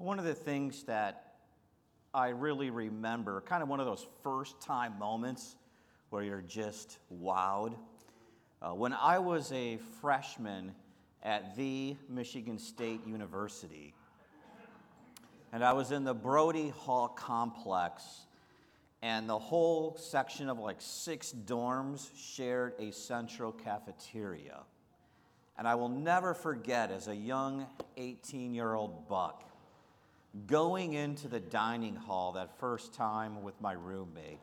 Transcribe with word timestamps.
One 0.00 0.18
of 0.18 0.24
the 0.24 0.34
things 0.34 0.84
that 0.84 1.34
I 2.14 2.28
really 2.28 2.70
remember, 2.70 3.42
kind 3.42 3.62
of 3.62 3.68
one 3.68 3.80
of 3.80 3.86
those 3.86 4.06
first 4.22 4.58
time 4.58 4.98
moments 4.98 5.56
where 6.08 6.22
you're 6.22 6.40
just 6.40 6.96
wowed. 7.14 7.74
Uh, 8.62 8.70
when 8.70 8.94
I 8.94 9.18
was 9.18 9.52
a 9.52 9.78
freshman 10.00 10.72
at 11.22 11.54
the 11.54 11.96
Michigan 12.08 12.58
State 12.58 13.06
University, 13.06 13.92
and 15.52 15.62
I 15.62 15.74
was 15.74 15.92
in 15.92 16.04
the 16.04 16.14
Brody 16.14 16.70
Hall 16.70 17.08
complex, 17.08 18.24
and 19.02 19.28
the 19.28 19.38
whole 19.38 19.98
section 19.98 20.48
of 20.48 20.58
like 20.58 20.78
six 20.78 21.30
dorms 21.44 22.08
shared 22.16 22.72
a 22.78 22.90
central 22.90 23.52
cafeteria. 23.52 24.60
And 25.58 25.68
I 25.68 25.74
will 25.74 25.90
never 25.90 26.32
forget 26.32 26.90
as 26.90 27.06
a 27.06 27.14
young 27.14 27.66
18 27.98 28.54
year 28.54 28.72
old 28.72 29.06
buck 29.06 29.49
going 30.46 30.92
into 30.92 31.28
the 31.28 31.40
dining 31.40 31.96
hall 31.96 32.32
that 32.32 32.58
first 32.58 32.94
time 32.94 33.42
with 33.42 33.60
my 33.60 33.72
roommate 33.72 34.38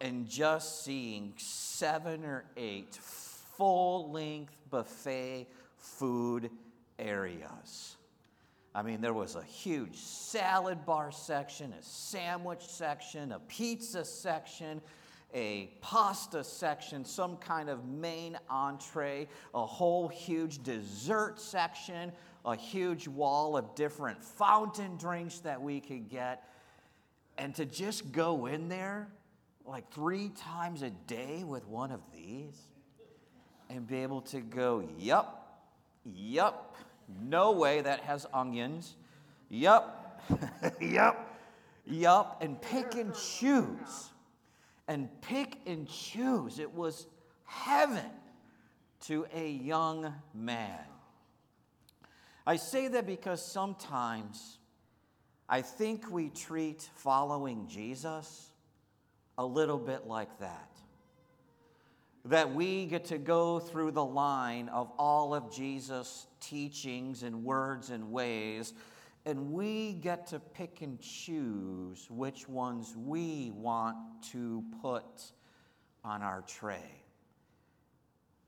and 0.00 0.28
just 0.28 0.84
seeing 0.84 1.32
seven 1.36 2.24
or 2.24 2.44
eight 2.56 2.94
full 2.94 4.10
length 4.10 4.56
buffet 4.70 5.46
food 5.76 6.50
areas. 6.98 7.96
I 8.74 8.82
mean, 8.82 9.00
there 9.00 9.14
was 9.14 9.34
a 9.34 9.42
huge 9.42 9.96
salad 9.96 10.84
bar 10.84 11.10
section, 11.10 11.72
a 11.72 11.82
sandwich 11.82 12.62
section, 12.62 13.32
a 13.32 13.40
pizza 13.40 14.04
section, 14.04 14.80
a 15.34 15.70
pasta 15.80 16.42
section, 16.42 17.04
some 17.04 17.36
kind 17.36 17.68
of 17.68 17.84
main 17.86 18.38
entree, 18.48 19.28
a 19.54 19.64
whole 19.64 20.08
huge 20.08 20.62
dessert 20.62 21.38
section, 21.38 22.12
a 22.44 22.56
huge 22.56 23.06
wall 23.06 23.56
of 23.56 23.74
different 23.74 24.22
fountain 24.22 24.96
drinks 24.96 25.40
that 25.40 25.60
we 25.60 25.80
could 25.80 26.08
get. 26.08 26.44
And 27.36 27.54
to 27.56 27.66
just 27.66 28.10
go 28.10 28.46
in 28.46 28.68
there 28.68 29.08
like 29.64 29.92
three 29.92 30.30
times 30.30 30.82
a 30.82 30.90
day 30.90 31.44
with 31.44 31.66
one 31.66 31.92
of 31.92 32.00
these 32.14 32.58
and 33.68 33.86
be 33.86 33.98
able 33.98 34.22
to 34.22 34.40
go, 34.40 34.88
yup, 34.98 35.68
yup, 36.04 36.76
no 37.20 37.52
way 37.52 37.82
that 37.82 38.00
has 38.00 38.26
onions, 38.32 38.96
yup, 39.50 40.22
yup, 40.80 41.38
yup, 41.86 42.38
and 42.40 42.60
pick 42.62 42.94
and 42.94 43.14
choose. 43.14 44.10
And 44.88 45.08
pick 45.22 45.58
and 45.66 45.86
choose. 45.86 46.58
It 46.58 46.74
was 46.74 47.06
heaven 47.44 48.10
to 49.02 49.26
a 49.32 49.48
young 49.48 50.12
man. 50.34 50.80
I 52.46 52.56
say 52.56 52.88
that 52.88 53.06
because 53.06 53.44
sometimes 53.44 54.58
I 55.48 55.62
think 55.62 56.10
we 56.10 56.30
treat 56.30 56.88
following 56.94 57.68
Jesus 57.68 58.50
a 59.36 59.44
little 59.44 59.78
bit 59.78 60.06
like 60.06 60.38
that. 60.40 60.70
That 62.24 62.54
we 62.54 62.86
get 62.86 63.06
to 63.06 63.18
go 63.18 63.58
through 63.60 63.92
the 63.92 64.04
line 64.04 64.68
of 64.68 64.90
all 64.98 65.34
of 65.34 65.54
Jesus' 65.54 66.26
teachings 66.40 67.22
and 67.22 67.44
words 67.44 67.90
and 67.90 68.10
ways, 68.10 68.74
and 69.28 69.52
we 69.52 69.92
get 69.92 70.28
to 70.28 70.40
pick 70.40 70.80
and 70.80 70.98
choose 71.02 72.06
which 72.08 72.48
ones 72.48 72.96
we 72.96 73.52
want 73.54 73.94
to 74.32 74.64
put 74.80 75.04
on 76.02 76.22
our 76.22 76.42
tray. 76.46 77.04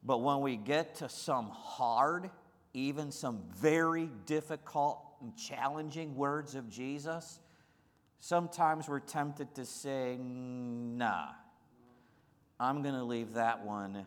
But 0.03 0.23
when 0.23 0.41
we 0.41 0.57
get 0.57 0.95
to 0.97 1.11
some 1.11 1.51
hard, 1.51 2.31
even 2.73 3.13
some 3.13 3.43
very 3.55 4.09
difficult 4.25 5.03
and 5.21 5.37
challenging 5.37 6.17
words 6.17 6.55
of 6.55 6.71
Jesus, 6.71 7.41
sometimes 8.19 8.89
we're 8.89 9.01
tempted 9.01 9.55
to 9.57 9.67
say, 9.67 10.17
nah, 10.19 11.27
I'm 12.59 12.81
going 12.83 12.95
to 12.95 13.05
leave 13.05 13.35
that 13.35 13.67
one 13.67 14.07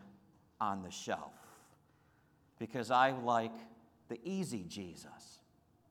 on 0.60 0.82
the 0.82 0.90
shelf 0.90 1.34
because 2.58 2.90
I 2.90 3.12
like 3.12 3.54
the 4.08 4.18
easy 4.24 4.64
Jesus 4.66 5.38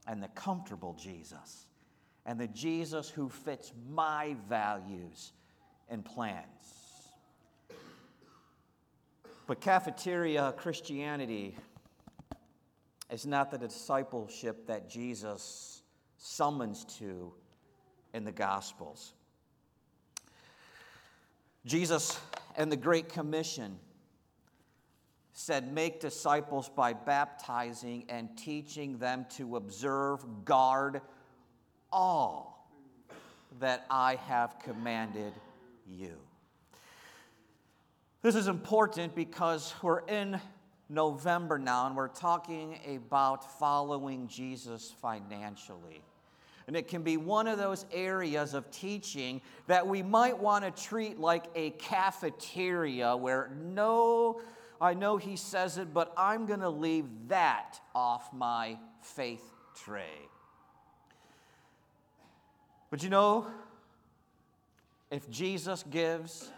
and 0.07 0.21
the 0.21 0.27
comfortable 0.29 0.93
Jesus 0.93 1.67
and 2.25 2.39
the 2.39 2.47
Jesus 2.47 3.09
who 3.09 3.29
fits 3.29 3.73
my 3.89 4.35
values 4.47 5.33
and 5.89 6.03
plans. 6.03 6.45
But 9.45 9.59
cafeteria 9.59 10.53
Christianity 10.57 11.57
is 13.11 13.25
not 13.25 13.51
the 13.51 13.57
discipleship 13.57 14.67
that 14.67 14.89
Jesus 14.89 15.83
summons 16.17 16.85
to 16.99 17.33
in 18.13 18.23
the 18.23 18.31
Gospels. 18.31 19.13
Jesus 21.65 22.17
and 22.55 22.71
the 22.71 22.77
Great 22.77 23.09
Commission 23.09 23.77
said, 25.33 25.73
Make 25.73 25.99
disciples 25.99 26.69
by 26.69 26.93
baptizing 26.93 28.05
and 28.09 28.35
teaching 28.37 28.97
them 28.97 29.25
to 29.37 29.57
observe, 29.57 30.23
guard 30.45 31.01
all 31.91 32.69
that 33.59 33.85
I 33.89 34.15
have 34.27 34.57
commanded 34.59 35.33
you. 35.87 36.17
This 38.21 38.35
is 38.35 38.47
important 38.47 39.15
because 39.15 39.73
we're 39.81 40.05
in 40.07 40.39
November 40.87 41.57
now 41.57 41.87
and 41.87 41.95
we're 41.95 42.07
talking 42.07 42.79
about 42.95 43.59
following 43.59 44.27
Jesus 44.27 44.93
financially. 45.01 46.01
And 46.67 46.77
it 46.77 46.87
can 46.87 47.03
be 47.03 47.17
one 47.17 47.47
of 47.47 47.57
those 47.57 47.85
areas 47.91 48.53
of 48.53 48.71
teaching 48.71 49.41
that 49.67 49.85
we 49.85 50.01
might 50.01 50.37
want 50.37 50.63
to 50.63 50.83
treat 50.83 51.19
like 51.19 51.45
a 51.55 51.71
cafeteria 51.71 53.17
where 53.17 53.51
no, 53.61 54.39
I 54.83 54.93
know 54.95 55.15
he 55.15 55.37
says 55.37 55.77
it, 55.77 55.93
but 55.93 56.11
I'm 56.17 56.45
going 56.45 56.59
to 56.59 56.69
leave 56.69 57.05
that 57.29 57.79
off 57.95 58.33
my 58.33 58.77
faith 59.01 59.53
tray. 59.81 60.27
But 62.91 63.01
you 63.01 63.09
know, 63.09 63.47
if 65.09 65.29
Jesus 65.29 65.85
gives 65.89 66.51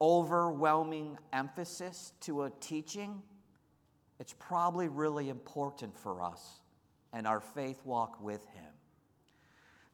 overwhelming 0.00 1.18
emphasis 1.32 2.12
to 2.20 2.44
a 2.44 2.50
teaching, 2.60 3.20
it's 4.20 4.34
probably 4.38 4.86
really 4.86 5.28
important 5.28 5.98
for 5.98 6.22
us 6.22 6.60
and 7.12 7.26
our 7.26 7.40
faith 7.40 7.80
walk 7.84 8.22
with 8.22 8.46
Him. 8.54 8.72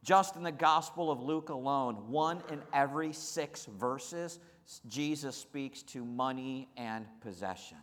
Just 0.05 0.37
in 0.37 0.43
the 0.43 0.53
Gospel 0.53 1.11
of 1.11 1.23
Luke 1.23 1.49
alone, 1.49 1.95
one 2.11 2.43
in 2.53 2.61
every 2.75 3.15
six 3.15 3.65
verses, 3.65 4.41
Jesus 4.89 5.37
speaks 5.37 5.83
to 5.83 6.05
money 6.05 6.69
and 6.77 7.07
possessions. 7.21 7.79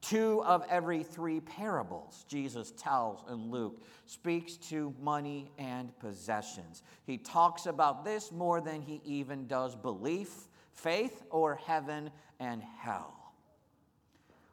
Two 0.00 0.42
of 0.44 0.64
every 0.68 1.02
three 1.02 1.40
parables 1.40 2.26
Jesus 2.28 2.72
tells 2.72 3.24
in 3.30 3.50
Luke 3.50 3.82
speaks 4.04 4.56
to 4.68 4.94
money 5.00 5.50
and 5.58 5.98
possessions. 5.98 6.82
He 7.04 7.16
talks 7.16 7.66
about 7.66 8.04
this 8.04 8.30
more 8.30 8.60
than 8.60 8.82
he 8.82 9.00
even 9.04 9.46
does 9.46 9.74
belief, 9.74 10.48
faith, 10.72 11.22
or 11.30 11.54
heaven 11.54 12.10
and 12.38 12.62
hell. 12.62 13.14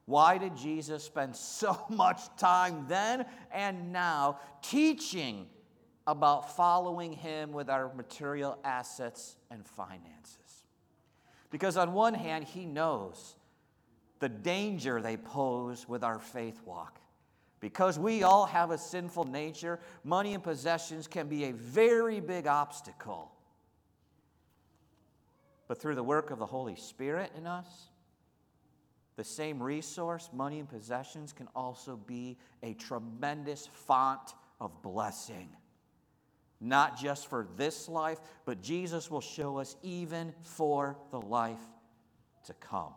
Why 0.06 0.38
did 0.38 0.56
Jesus 0.56 1.04
spend 1.04 1.36
so 1.36 1.86
much 1.90 2.22
time 2.38 2.86
then 2.88 3.26
and 3.52 3.92
now 3.92 4.40
teaching 4.62 5.48
about 6.08 6.56
following 6.56 7.14
Him 7.14 7.52
with 7.52 7.70
our 7.70 7.94
material 7.94 8.58
assets 8.64 9.36
and 9.50 9.66
finances. 9.66 10.38
Because, 11.52 11.78
on 11.78 11.94
one 11.94 12.16
hand, 12.16 12.46
He 12.46 12.66
knows 12.66 13.36
the 14.20 14.30
danger 14.30 15.02
they 15.02 15.18
pose 15.18 15.88
with 15.88 16.04
our 16.04 16.18
faith 16.18 16.62
walk. 16.66 17.00
Because 17.60 18.00
we 18.00 18.24
all 18.24 18.48
have 18.48 18.72
a 18.72 18.78
sinful 18.78 19.26
nature, 19.26 19.80
money 20.04 20.34
and 20.34 20.44
possessions 20.44 21.08
can 21.08 21.28
be 21.28 21.46
a 21.46 21.54
very 21.54 22.20
big 22.20 22.48
obstacle. 22.48 23.32
But 25.68 25.80
through 25.80 25.96
the 25.96 26.04
work 26.04 26.32
of 26.32 26.40
the 26.40 26.46
Holy 26.46 26.76
Spirit 26.76 27.32
in 27.38 27.46
us, 27.46 27.68
the 29.16 29.24
same 29.24 29.62
resource, 29.62 30.30
money 30.34 30.60
and 30.60 30.68
possessions, 30.68 31.34
can 31.34 31.48
also 31.56 31.98
be 32.08 32.38
a 32.64 32.74
tremendous 32.74 33.68
font 33.68 34.34
of 34.60 34.82
blessing 34.82 35.50
not 36.62 36.98
just 36.98 37.28
for 37.28 37.48
this 37.58 37.90
life, 37.90 38.20
but 38.46 38.62
Jesus 38.62 39.10
will 39.10 39.22
show 39.22 39.58
us 39.58 39.76
even 39.82 40.34
for 40.44 40.96
the 41.10 41.20
life 41.20 41.60
to 42.46 42.54
come. 42.54 42.94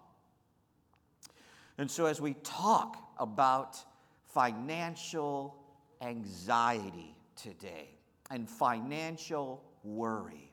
And 1.79 1.91
so, 1.91 2.07
as 2.07 2.21
we 2.21 2.35
talk 2.45 2.99
about 3.19 3.79
financial 4.27 5.57
anxiety 6.01 7.17
today 7.35 7.89
and 8.31 8.49
financial 8.49 9.65
worry, 9.83 10.53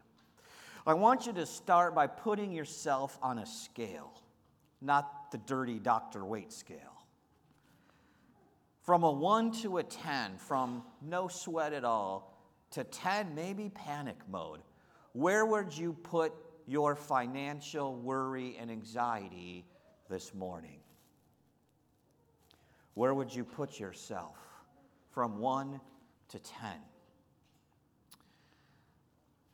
I 0.87 0.93
want 0.93 1.27
you 1.27 1.33
to 1.33 1.45
start 1.45 1.93
by 1.93 2.07
putting 2.07 2.51
yourself 2.51 3.19
on 3.21 3.37
a 3.37 3.45
scale, 3.45 4.11
not 4.81 5.31
the 5.31 5.37
dirty 5.37 5.77
Dr. 5.77 6.25
Weight 6.25 6.51
scale. 6.51 6.77
From 8.81 9.03
a 9.03 9.11
1 9.11 9.51
to 9.61 9.77
a 9.77 9.83
10, 9.83 10.37
from 10.37 10.81
no 11.03 11.27
sweat 11.27 11.71
at 11.71 11.85
all 11.85 12.30
to 12.71 12.83
10, 12.83 13.35
maybe 13.35 13.69
panic 13.69 14.17
mode, 14.29 14.61
where 15.13 15.45
would 15.45 15.77
you 15.77 15.93
put 15.93 16.33
your 16.67 16.95
financial 16.95 17.95
worry 17.95 18.57
and 18.59 18.71
anxiety 18.71 19.65
this 20.09 20.33
morning? 20.33 20.79
Where 22.93 23.13
would 23.13 23.33
you 23.33 23.43
put 23.43 23.79
yourself 23.79 24.37
from 25.09 25.39
1 25.39 25.79
to 26.29 26.39
10? 26.39 26.69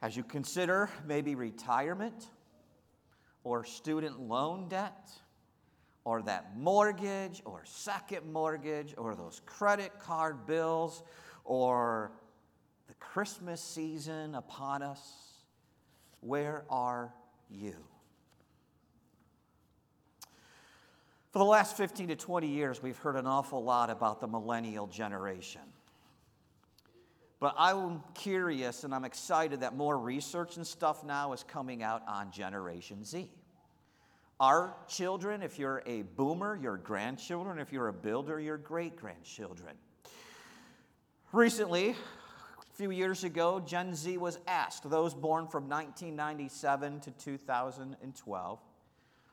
As 0.01 0.15
you 0.15 0.23
consider 0.23 0.89
maybe 1.07 1.33
retirement 1.33 2.27
or 3.43 3.63
student 3.63 4.19
loan 4.19 4.67
debt 4.67 5.09
or 6.03 6.21
that 6.21 6.57
mortgage 6.57 7.41
or 7.45 7.63
second 7.65 8.31
mortgage 8.31 8.93
or 8.97 9.15
those 9.15 9.41
credit 9.45 9.91
card 9.99 10.45
bills 10.45 11.03
or 11.43 12.11
Christmas 12.99 13.61
season 13.61 14.35
upon 14.35 14.81
us, 14.81 15.01
where 16.21 16.63
are 16.69 17.13
you? 17.49 17.75
For 21.31 21.39
the 21.39 21.45
last 21.45 21.77
15 21.77 22.07
to 22.07 22.15
20 22.15 22.47
years, 22.47 22.81
we've 22.81 22.97
heard 22.97 23.15
an 23.15 23.27
awful 23.27 23.63
lot 23.63 23.89
about 23.89 24.19
the 24.19 24.27
millennial 24.27 24.87
generation. 24.87 25.61
But 27.39 27.53
I'm 27.57 28.01
curious 28.15 28.83
and 28.83 28.95
I'm 28.95 29.05
excited 29.05 29.59
that 29.59 29.75
more 29.75 29.97
research 29.97 30.57
and 30.57 30.65
stuff 30.65 31.03
now 31.03 31.33
is 31.33 31.43
coming 31.43 31.83
out 31.83 32.01
on 32.07 32.31
Generation 32.31 33.03
Z. 33.03 33.29
Our 34.39 34.73
children, 34.87 35.41
if 35.41 35.59
you're 35.59 35.83
a 35.85 36.03
boomer, 36.03 36.55
your 36.55 36.77
grandchildren, 36.77 37.59
if 37.59 37.71
you're 37.71 37.87
a 37.87 37.93
builder, 37.93 38.39
your 38.39 38.57
great 38.57 38.95
grandchildren. 38.95 39.75
Recently, 41.31 41.95
few 42.77 42.91
years 42.91 43.23
ago, 43.23 43.59
Gen 43.59 43.95
Z 43.95 44.17
was 44.17 44.37
asked, 44.47 44.87
those 44.87 45.15
born 45.15 45.47
from 45.47 45.67
1997 45.67 46.99
to 46.99 47.11
2012, 47.11 48.59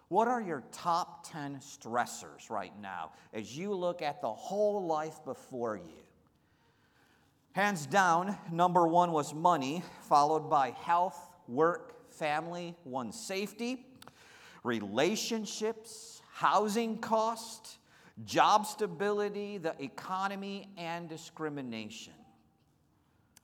what 0.08 0.29
are 0.29 0.41
your 0.41 0.62
top 0.73 1.31
10 1.31 1.58
stressors 1.58 2.49
right 2.49 2.73
now 2.81 3.12
as 3.35 3.56
you 3.56 3.75
look 3.75 4.00
at 4.00 4.23
the 4.23 4.32
whole 4.32 4.87
life 4.87 5.23
before 5.26 5.76
you? 5.76 6.02
Hands 7.52 7.85
down, 7.87 8.35
number 8.50 8.87
one 8.87 9.12
was 9.12 9.35
money, 9.35 9.82
followed 10.08 10.49
by 10.49 10.70
health, 10.70 11.29
work, 11.46 12.11
family, 12.12 12.75
one's 12.85 13.19
safety, 13.20 13.85
relationships, 14.62 16.23
housing 16.32 16.96
cost, 16.96 17.76
job 18.25 18.64
stability, 18.64 19.58
the 19.58 19.75
economy, 19.82 20.67
and 20.79 21.11
discrimination 21.11 22.14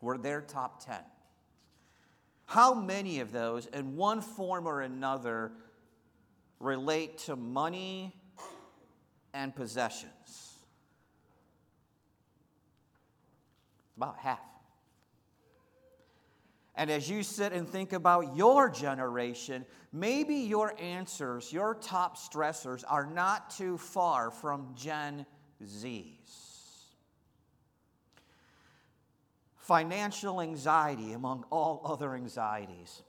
were 0.00 0.18
their 0.18 0.40
top 0.40 0.84
10. 0.84 0.96
How 2.46 2.74
many 2.74 3.20
of 3.20 3.30
those, 3.30 3.66
in 3.66 3.96
one 3.96 4.20
form 4.20 4.66
or 4.66 4.80
another, 4.80 5.52
relate 6.58 7.18
to 7.18 7.36
money 7.36 8.14
and 9.32 9.54
possessions? 9.54 10.54
About 13.96 14.18
half. 14.18 14.40
And 16.74 16.90
as 16.90 17.10
you 17.10 17.22
sit 17.22 17.52
and 17.52 17.68
think 17.68 17.92
about 17.92 18.36
your 18.36 18.70
generation, 18.70 19.66
maybe 19.92 20.36
your 20.36 20.74
answers, 20.80 21.52
your 21.52 21.74
top 21.74 22.16
stressors, 22.16 22.84
are 22.88 23.04
not 23.04 23.50
too 23.50 23.76
far 23.76 24.30
from 24.30 24.74
Gen 24.74 25.26
Z's. 25.62 26.49
Financial 29.60 30.40
anxiety, 30.40 31.12
among 31.12 31.44
all 31.50 31.82
other 31.84 32.14
anxieties, 32.14 33.02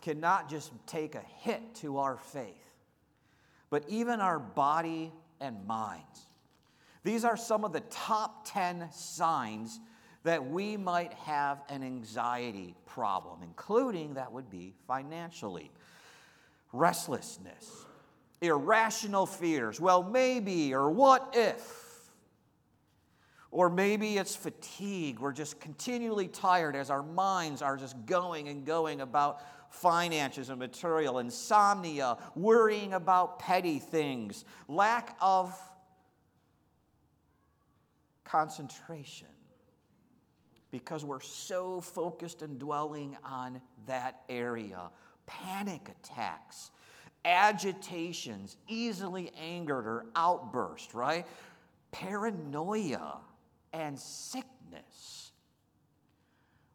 cannot 0.00 0.48
just 0.48 0.72
take 0.86 1.14
a 1.14 1.22
hit 1.40 1.74
to 1.76 1.98
our 1.98 2.16
faith, 2.16 2.72
but 3.70 3.84
even 3.88 4.20
our 4.20 4.38
body 4.38 5.12
and 5.40 5.66
minds. 5.66 6.26
These 7.04 7.24
are 7.24 7.36
some 7.36 7.64
of 7.64 7.72
the 7.72 7.80
top 7.90 8.46
10 8.50 8.90
signs 8.92 9.78
that 10.24 10.50
we 10.50 10.76
might 10.76 11.12
have 11.14 11.62
an 11.68 11.82
anxiety 11.82 12.74
problem, 12.86 13.42
including 13.42 14.14
that 14.14 14.32
would 14.32 14.50
be 14.50 14.74
financially. 14.86 15.70
Restlessness, 16.72 17.84
irrational 18.40 19.26
fears, 19.26 19.80
well, 19.80 20.02
maybe, 20.02 20.74
or 20.74 20.90
what 20.90 21.34
if? 21.34 21.87
Or 23.50 23.70
maybe 23.70 24.18
it's 24.18 24.36
fatigue. 24.36 25.20
We're 25.20 25.32
just 25.32 25.58
continually 25.58 26.28
tired 26.28 26.76
as 26.76 26.90
our 26.90 27.02
minds 27.02 27.62
are 27.62 27.76
just 27.76 28.04
going 28.04 28.48
and 28.48 28.64
going 28.64 29.00
about 29.00 29.40
finances 29.70 30.50
and 30.50 30.58
material, 30.58 31.18
insomnia, 31.18 32.18
worrying 32.34 32.92
about 32.92 33.38
petty 33.38 33.78
things, 33.78 34.44
lack 34.68 35.16
of 35.20 35.58
concentration 38.24 39.28
because 40.70 41.04
we're 41.04 41.20
so 41.20 41.80
focused 41.80 42.42
and 42.42 42.58
dwelling 42.58 43.16
on 43.24 43.60
that 43.86 44.20
area. 44.28 44.90
Panic 45.26 45.88
attacks, 45.88 46.70
agitations, 47.24 48.56
easily 48.68 49.32
angered 49.40 49.86
or 49.86 50.06
outburst, 50.14 50.92
right? 50.92 51.26
Paranoia 51.90 53.18
and 53.72 53.98
sickness. 53.98 55.32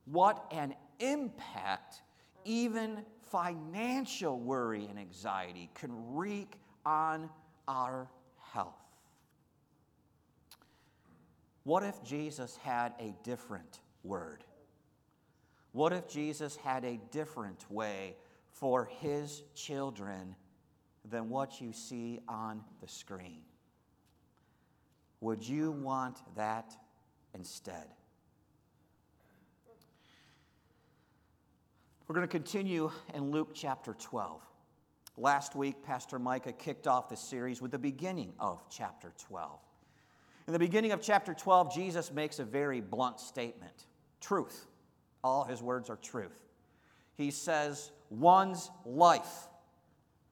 What 0.05 0.45
an 0.51 0.75
impact 0.99 2.01
even 2.45 3.05
financial 3.31 4.39
worry 4.39 4.85
and 4.89 4.99
anxiety 4.99 5.69
can 5.73 5.91
wreak 6.13 6.59
on 6.85 7.29
our 7.67 8.09
health. 8.51 8.75
What 11.63 11.83
if 11.83 12.03
Jesus 12.03 12.57
had 12.57 12.93
a 12.99 13.15
different 13.23 13.79
word? 14.03 14.43
What 15.71 15.93
if 15.93 16.07
Jesus 16.07 16.55
had 16.57 16.83
a 16.83 16.99
different 17.11 17.65
way 17.71 18.15
for 18.51 18.85
his 18.99 19.43
children 19.55 20.35
than 21.09 21.29
what 21.29 21.59
you 21.59 21.73
see 21.73 22.19
on 22.27 22.61
the 22.81 22.87
screen? 22.87 23.41
Would 25.21 25.47
you 25.47 25.71
want 25.71 26.17
that 26.35 26.75
instead? 27.33 27.85
We're 32.07 32.15
going 32.15 32.27
to 32.27 32.31
continue 32.31 32.91
in 33.13 33.31
Luke 33.31 33.51
chapter 33.53 33.93
12. 33.93 34.41
Last 35.17 35.55
week, 35.55 35.83
Pastor 35.83 36.19
Micah 36.19 36.51
kicked 36.51 36.87
off 36.87 37.07
the 37.07 37.15
series 37.15 37.61
with 37.61 37.71
the 37.71 37.79
beginning 37.79 38.33
of 38.39 38.63
chapter 38.69 39.13
12. 39.27 39.59
In 40.47 40.53
the 40.53 40.59
beginning 40.59 40.91
of 40.91 41.01
chapter 41.01 41.33
12, 41.33 41.73
Jesus 41.73 42.11
makes 42.11 42.39
a 42.39 42.43
very 42.43 42.81
blunt 42.81 43.19
statement 43.19 43.85
truth. 44.19 44.67
All 45.23 45.45
his 45.45 45.61
words 45.61 45.89
are 45.89 45.95
truth. 45.95 46.37
He 47.15 47.31
says, 47.31 47.91
one's 48.09 48.69
life 48.85 49.47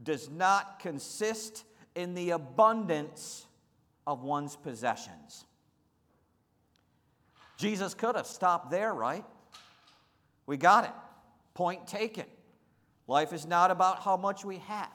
does 0.04 0.30
not 0.30 0.80
consist 0.80 1.64
in 1.96 2.14
the 2.14 2.32
abundance 2.32 3.46
of 4.06 4.24
one's 4.24 4.56
possessions. 4.56 5.46
Jesus 7.62 7.94
could 7.94 8.16
have 8.16 8.26
stopped 8.26 8.72
there, 8.72 8.92
right? 8.92 9.24
We 10.48 10.58
got 10.58 10.86
it. 10.86 10.92
Point 11.54 11.86
taken. 11.86 12.26
Life 13.08 13.34
is 13.34 13.46
not 13.46 13.70
about 13.70 14.00
how 14.00 14.18
much 14.18 14.44
we 14.44 14.58
have. 14.58 14.90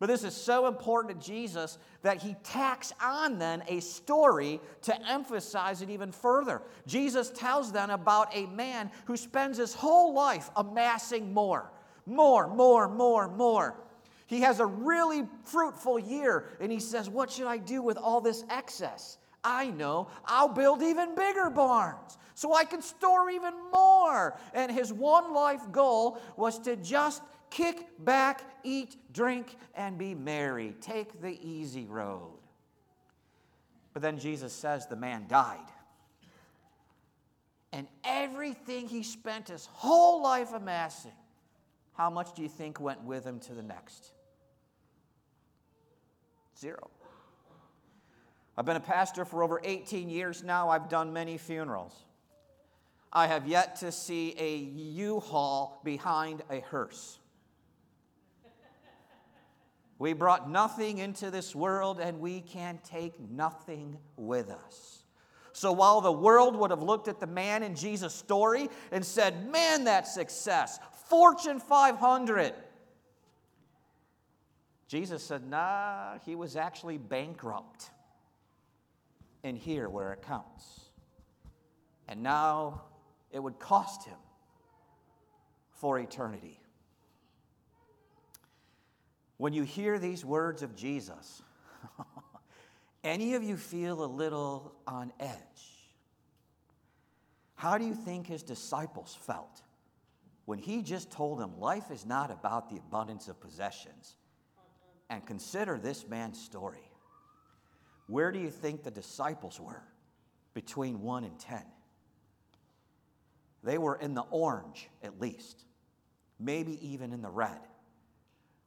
But 0.00 0.08
this 0.08 0.24
is 0.24 0.34
so 0.34 0.66
important 0.66 1.20
to 1.20 1.26
Jesus 1.26 1.78
that 2.02 2.20
he 2.20 2.34
tacks 2.42 2.92
on 3.00 3.38
then 3.38 3.62
a 3.68 3.78
story 3.78 4.60
to 4.82 5.08
emphasize 5.08 5.82
it 5.82 5.90
even 5.90 6.10
further. 6.10 6.62
Jesus 6.84 7.30
tells 7.30 7.70
then 7.70 7.90
about 7.90 8.34
a 8.34 8.46
man 8.46 8.90
who 9.04 9.16
spends 9.16 9.58
his 9.58 9.72
whole 9.72 10.12
life 10.12 10.50
amassing 10.56 11.32
more, 11.32 11.70
more, 12.06 12.48
more, 12.48 12.88
more, 12.88 13.28
more. 13.28 13.76
He 14.26 14.40
has 14.40 14.58
a 14.58 14.66
really 14.66 15.28
fruitful 15.44 16.00
year 16.00 16.46
and 16.58 16.72
he 16.72 16.80
says, 16.80 17.08
What 17.08 17.30
should 17.30 17.46
I 17.46 17.58
do 17.58 17.82
with 17.82 17.98
all 17.98 18.20
this 18.20 18.42
excess? 18.50 19.18
I 19.44 19.70
know, 19.70 20.08
I'll 20.24 20.48
build 20.48 20.82
even 20.82 21.14
bigger 21.14 21.50
barns 21.50 22.18
so 22.34 22.54
I 22.54 22.64
can 22.64 22.82
store 22.82 23.30
even 23.30 23.54
more. 23.72 24.38
And 24.54 24.70
his 24.70 24.92
one 24.92 25.34
life 25.34 25.70
goal 25.70 26.18
was 26.36 26.58
to 26.60 26.76
just 26.76 27.22
kick 27.50 27.88
back, 27.98 28.42
eat, 28.64 28.96
drink, 29.12 29.56
and 29.74 29.98
be 29.98 30.14
merry. 30.14 30.74
Take 30.80 31.20
the 31.20 31.38
easy 31.46 31.86
road. 31.86 32.38
But 33.92 34.02
then 34.02 34.18
Jesus 34.18 34.52
says 34.52 34.86
the 34.86 34.96
man 34.96 35.26
died. 35.28 35.58
And 37.72 37.86
everything 38.04 38.86
he 38.86 39.02
spent 39.02 39.48
his 39.48 39.66
whole 39.66 40.22
life 40.22 40.52
amassing, 40.52 41.12
how 41.94 42.10
much 42.10 42.34
do 42.34 42.42
you 42.42 42.48
think 42.48 42.80
went 42.80 43.02
with 43.02 43.24
him 43.24 43.38
to 43.40 43.54
the 43.54 43.62
next? 43.62 44.12
Zero. 46.58 46.90
I've 48.62 48.66
been 48.66 48.76
a 48.76 48.78
pastor 48.78 49.24
for 49.24 49.42
over 49.42 49.60
18 49.64 50.08
years 50.08 50.44
now. 50.44 50.68
I've 50.68 50.88
done 50.88 51.12
many 51.12 51.36
funerals. 51.36 52.04
I 53.12 53.26
have 53.26 53.48
yet 53.48 53.74
to 53.80 53.90
see 53.90 54.36
a 54.38 54.54
U 54.56 55.18
haul 55.18 55.80
behind 55.82 56.44
a 56.48 56.60
hearse. 56.60 57.18
We 59.98 60.12
brought 60.12 60.48
nothing 60.48 60.98
into 60.98 61.32
this 61.32 61.56
world 61.56 61.98
and 61.98 62.20
we 62.20 62.40
can 62.40 62.78
take 62.84 63.18
nothing 63.18 63.98
with 64.16 64.48
us. 64.48 65.02
So 65.52 65.72
while 65.72 66.00
the 66.00 66.12
world 66.12 66.54
would 66.54 66.70
have 66.70 66.84
looked 66.84 67.08
at 67.08 67.18
the 67.18 67.26
man 67.26 67.64
in 67.64 67.74
Jesus' 67.74 68.14
story 68.14 68.68
and 68.92 69.04
said, 69.04 69.50
Man, 69.50 69.82
that 69.86 70.06
success, 70.06 70.78
Fortune 71.08 71.58
500. 71.58 72.54
Jesus 74.86 75.24
said, 75.24 75.50
Nah, 75.50 76.18
he 76.24 76.36
was 76.36 76.54
actually 76.54 76.98
bankrupt. 76.98 77.90
And 79.44 79.56
here 79.56 79.88
where 79.88 80.12
it 80.12 80.22
counts. 80.22 80.80
And 82.08 82.22
now 82.22 82.82
it 83.30 83.42
would 83.42 83.58
cost 83.58 84.04
him 84.04 84.18
for 85.72 85.98
eternity. 85.98 86.60
When 89.38 89.52
you 89.52 89.64
hear 89.64 89.98
these 89.98 90.24
words 90.24 90.62
of 90.62 90.76
Jesus, 90.76 91.42
any 93.04 93.34
of 93.34 93.42
you 93.42 93.56
feel 93.56 94.04
a 94.04 94.06
little 94.06 94.74
on 94.86 95.12
edge? 95.18 95.72
How 97.56 97.78
do 97.78 97.84
you 97.84 97.94
think 97.94 98.26
his 98.26 98.44
disciples 98.44 99.16
felt 99.20 99.62
when 100.44 100.58
he 100.58 100.82
just 100.82 101.10
told 101.10 101.40
them 101.40 101.58
life 101.58 101.90
is 101.90 102.06
not 102.06 102.30
about 102.30 102.70
the 102.70 102.76
abundance 102.76 103.26
of 103.26 103.40
possessions? 103.40 104.16
And 105.10 105.26
consider 105.26 105.78
this 105.78 106.06
man's 106.06 106.40
story. 106.40 106.91
Where 108.06 108.32
do 108.32 108.38
you 108.38 108.50
think 108.50 108.82
the 108.82 108.90
disciples 108.90 109.60
were 109.60 109.82
between 110.54 111.00
1 111.00 111.24
and 111.24 111.38
10? 111.38 111.62
They 113.64 113.78
were 113.78 113.96
in 113.96 114.14
the 114.14 114.24
orange, 114.30 114.88
at 115.02 115.20
least, 115.20 115.64
maybe 116.40 116.78
even 116.86 117.12
in 117.12 117.22
the 117.22 117.30
red. 117.30 117.60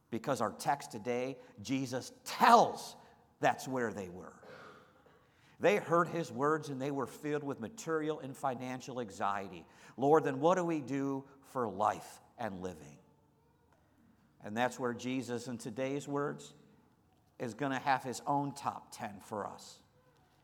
Because 0.10 0.40
our 0.40 0.52
text 0.52 0.92
today, 0.92 1.38
Jesus 1.62 2.14
tells 2.24 2.96
that's 3.42 3.68
where 3.68 3.92
they 3.92 4.10
were. 4.10 4.34
They 5.60 5.78
heard 5.78 6.08
his 6.08 6.32
words 6.32 6.70
and 6.70 6.82
they 6.82 6.92
were 6.92 7.08
filled 7.08 7.44
with 7.44 7.60
material 7.60 8.20
and 8.20 8.36
financial 8.36 9.00
anxiety. 9.00 9.66
Lord, 9.98 10.24
then 10.24 10.40
what 10.40 10.56
do 10.56 10.66
we 10.66 10.82
do 10.82 11.24
for 11.52 11.68
life 11.68 12.22
and 12.38 12.62
living? 12.62 12.98
And 14.44 14.56
that's 14.56 14.80
where 14.80 14.94
Jesus, 14.94 15.48
in 15.48 15.58
today's 15.58 16.08
words, 16.08 16.54
is 17.40 17.54
going 17.54 17.72
to 17.72 17.80
have 17.80 18.04
his 18.04 18.22
own 18.26 18.54
top 18.54 18.88
10 18.92 19.20
for 19.22 19.46
us. 19.46 19.80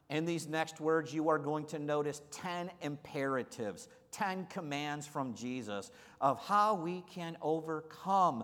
In 0.09 0.25
these 0.25 0.47
next 0.47 0.81
words, 0.81 1.13
you 1.13 1.29
are 1.29 1.39
going 1.39 1.65
to 1.67 1.79
notice 1.79 2.21
10 2.31 2.69
imperatives, 2.81 3.87
10 4.11 4.45
commands 4.47 5.07
from 5.07 5.33
Jesus 5.33 5.89
of 6.19 6.37
how 6.45 6.75
we 6.75 7.01
can 7.09 7.37
overcome 7.41 8.43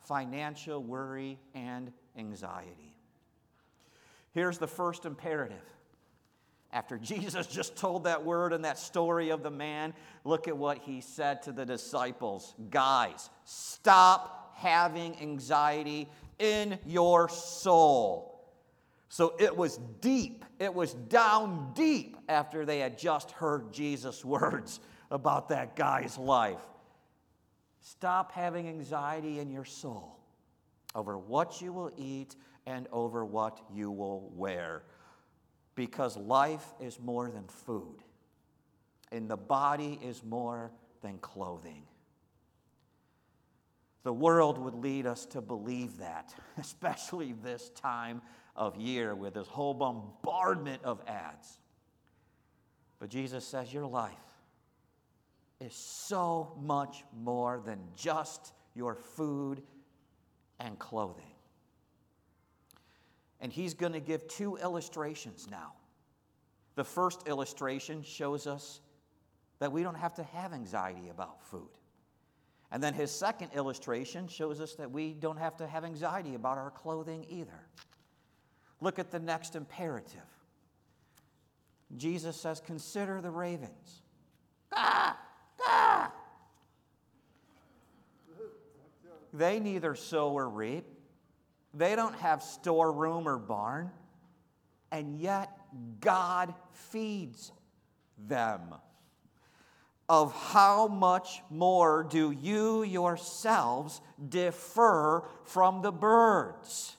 financial 0.00 0.82
worry 0.82 1.38
and 1.54 1.92
anxiety. 2.18 2.96
Here's 4.32 4.58
the 4.58 4.66
first 4.66 5.06
imperative. 5.06 5.62
After 6.72 6.98
Jesus 6.98 7.46
just 7.46 7.76
told 7.76 8.02
that 8.04 8.24
word 8.24 8.52
and 8.52 8.64
that 8.64 8.80
story 8.80 9.30
of 9.30 9.44
the 9.44 9.50
man, 9.50 9.94
look 10.24 10.48
at 10.48 10.56
what 10.56 10.78
he 10.78 11.00
said 11.00 11.42
to 11.42 11.52
the 11.52 11.64
disciples 11.64 12.56
Guys, 12.70 13.30
stop 13.44 14.56
having 14.56 15.16
anxiety 15.20 16.08
in 16.38 16.78
your 16.86 17.28
soul. 17.28 18.34
So 19.08 19.34
it 19.38 19.56
was 19.56 19.78
deep, 20.00 20.44
it 20.58 20.74
was 20.74 20.94
down 20.94 21.72
deep 21.74 22.16
after 22.28 22.64
they 22.64 22.80
had 22.80 22.98
just 22.98 23.30
heard 23.30 23.72
Jesus' 23.72 24.24
words 24.24 24.80
about 25.10 25.50
that 25.50 25.76
guy's 25.76 26.18
life. 26.18 26.60
Stop 27.80 28.32
having 28.32 28.66
anxiety 28.66 29.38
in 29.38 29.50
your 29.50 29.64
soul 29.64 30.18
over 30.94 31.18
what 31.18 31.60
you 31.60 31.72
will 31.72 31.92
eat 31.96 32.34
and 32.66 32.88
over 32.92 33.24
what 33.24 33.60
you 33.72 33.90
will 33.90 34.30
wear. 34.34 34.82
Because 35.74 36.16
life 36.16 36.64
is 36.80 36.98
more 37.00 37.28
than 37.30 37.46
food, 37.48 37.98
and 39.10 39.28
the 39.28 39.36
body 39.36 39.98
is 40.02 40.22
more 40.22 40.70
than 41.02 41.18
clothing. 41.18 41.82
The 44.04 44.12
world 44.12 44.58
would 44.58 44.74
lead 44.74 45.06
us 45.06 45.26
to 45.26 45.40
believe 45.40 45.98
that, 45.98 46.34
especially 46.58 47.32
this 47.32 47.70
time 47.70 48.22
of 48.54 48.76
year 48.76 49.14
with 49.14 49.34
this 49.34 49.48
whole 49.48 49.74
bombardment 49.74 50.84
of 50.84 51.02
ads. 51.08 51.58
But 53.00 53.08
Jesus 53.08 53.44
says, 53.44 53.72
Your 53.72 53.86
life 53.86 54.12
is 55.60 55.74
so 55.74 56.56
much 56.60 57.02
more 57.16 57.60
than 57.64 57.80
just 57.96 58.52
your 58.74 58.94
food 58.94 59.62
and 60.60 60.78
clothing. 60.78 61.24
And 63.40 63.52
he's 63.52 63.74
going 63.74 63.92
to 63.92 64.00
give 64.00 64.28
two 64.28 64.56
illustrations 64.56 65.48
now. 65.50 65.72
The 66.76 66.84
first 66.84 67.26
illustration 67.28 68.02
shows 68.02 68.46
us 68.46 68.80
that 69.58 69.72
we 69.72 69.82
don't 69.82 69.94
have 69.96 70.14
to 70.14 70.22
have 70.22 70.52
anxiety 70.52 71.08
about 71.08 71.42
food. 71.42 71.70
And 72.72 72.82
then 72.82 72.94
his 72.94 73.10
second 73.10 73.50
illustration 73.54 74.26
shows 74.26 74.60
us 74.60 74.74
that 74.74 74.90
we 74.90 75.12
don't 75.12 75.38
have 75.38 75.56
to 75.58 75.66
have 75.66 75.84
anxiety 75.84 76.34
about 76.34 76.58
our 76.58 76.70
clothing 76.70 77.24
either. 77.28 77.68
Look 78.80 78.98
at 78.98 79.10
the 79.10 79.20
next 79.20 79.54
imperative. 79.54 80.20
Jesus 81.96 82.36
says, 82.36 82.60
Consider 82.60 83.20
the 83.20 83.30
ravens. 83.30 84.02
Ah, 84.72 85.18
ah. 85.66 86.12
They 89.32 89.58
neither 89.58 89.94
sow 89.94 90.30
or 90.30 90.48
reap, 90.48 90.84
they 91.72 91.96
don't 91.96 92.14
have 92.14 92.42
storeroom 92.42 93.26
or 93.26 93.36
barn, 93.36 93.90
and 94.92 95.18
yet 95.18 95.50
God 96.00 96.54
feeds 96.72 97.50
them. 98.16 98.74
Of 100.08 100.34
how 100.34 100.86
much 100.86 101.42
more 101.50 102.06
do 102.08 102.30
you 102.30 102.82
yourselves 102.82 104.00
differ 104.28 105.24
from 105.44 105.80
the 105.80 105.92
birds? 105.92 106.96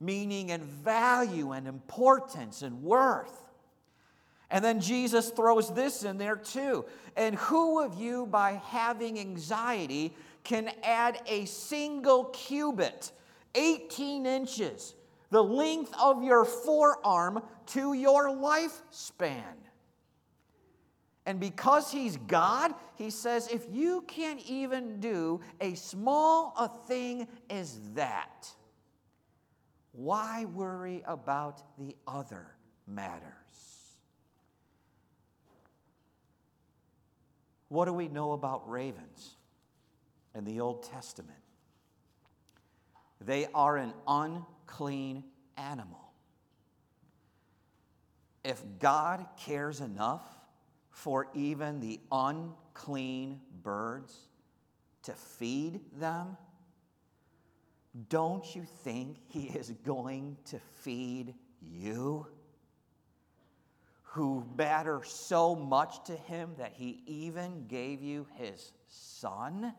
Meaning 0.00 0.50
and 0.50 0.62
value 0.62 1.52
and 1.52 1.66
importance 1.66 2.62
and 2.62 2.82
worth. 2.82 3.42
And 4.50 4.62
then 4.62 4.80
Jesus 4.80 5.30
throws 5.30 5.72
this 5.72 6.04
in 6.04 6.18
there 6.18 6.36
too. 6.36 6.84
And 7.16 7.36
who 7.36 7.80
of 7.80 7.94
you, 7.94 8.26
by 8.26 8.60
having 8.66 9.18
anxiety, 9.18 10.14
can 10.44 10.70
add 10.82 11.20
a 11.26 11.46
single 11.46 12.24
cubit, 12.26 13.12
18 13.54 14.26
inches, 14.26 14.94
the 15.30 15.42
length 15.42 15.94
of 15.98 16.22
your 16.22 16.44
forearm, 16.44 17.42
to 17.68 17.94
your 17.94 18.28
lifespan? 18.28 19.54
And 21.24 21.38
because 21.38 21.92
he's 21.92 22.16
God, 22.16 22.74
he 22.96 23.10
says, 23.10 23.48
if 23.48 23.66
you 23.70 24.02
can't 24.08 24.40
even 24.48 24.98
do 24.98 25.40
a 25.60 25.74
small 25.74 26.52
a 26.58 26.68
thing 26.86 27.28
as 27.48 27.78
that, 27.94 28.48
why 29.92 30.46
worry 30.46 31.02
about 31.06 31.62
the 31.78 31.94
other 32.06 32.46
matters? 32.86 33.22
What 37.68 37.84
do 37.84 37.92
we 37.92 38.08
know 38.08 38.32
about 38.32 38.68
ravens 38.68 39.36
in 40.34 40.44
the 40.44 40.60
Old 40.60 40.82
Testament? 40.82 41.38
They 43.20 43.46
are 43.54 43.76
an 43.76 43.94
unclean 44.08 45.24
animal. 45.56 46.00
If 48.44 48.60
God 48.80 49.24
cares 49.38 49.80
enough 49.80 50.26
for 50.92 51.26
even 51.34 51.80
the 51.80 51.98
unclean 52.12 53.40
birds 53.62 54.16
to 55.02 55.12
feed 55.12 55.80
them, 55.98 56.36
don't 58.08 58.54
you 58.54 58.64
think 58.84 59.16
He 59.28 59.48
is 59.48 59.72
going 59.84 60.36
to 60.46 60.60
feed 60.82 61.34
you? 61.60 62.26
who 64.12 64.44
matter 64.58 65.00
so 65.04 65.54
much 65.54 66.04
to 66.04 66.14
him 66.14 66.50
that 66.58 66.74
he 66.74 67.02
even 67.06 67.66
gave 67.66 68.02
you 68.02 68.26
his 68.34 68.72
son? 68.86 69.72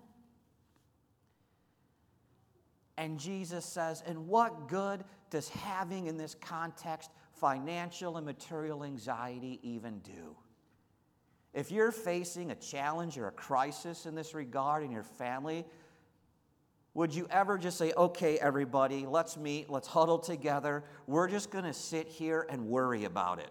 And 2.98 3.20
Jesus 3.20 3.63
says, 3.63 4.01
and 4.08 4.27
what 4.27 4.67
good 4.67 5.03
does 5.29 5.50
having 5.50 6.08
in 6.08 6.17
this 6.17 6.34
context 6.34 7.12
financial 7.34 8.17
and 8.17 8.25
material 8.25 8.84
anxiety 8.84 9.60
even 9.62 10.00
do? 10.00 10.36
If 11.53 11.72
you're 11.72 11.91
facing 11.91 12.51
a 12.51 12.55
challenge 12.55 13.17
or 13.17 13.27
a 13.27 13.31
crisis 13.31 14.05
in 14.05 14.15
this 14.15 14.33
regard 14.33 14.83
in 14.83 14.91
your 14.91 15.03
family, 15.03 15.65
would 16.95 17.13
you 17.13 17.27
ever 17.29 17.57
just 17.57 17.77
say, 17.77 17.91
okay, 17.95 18.38
everybody, 18.39 19.05
let's 19.05 19.38
meet, 19.38 19.69
let's 19.69 19.88
huddle 19.88 20.19
together. 20.19 20.83
We're 21.07 21.27
just 21.27 21.51
going 21.51 21.65
to 21.65 21.74
sit 21.74 22.07
here 22.07 22.45
and 22.50 22.67
worry 22.67 23.05
about 23.05 23.39
it? 23.39 23.50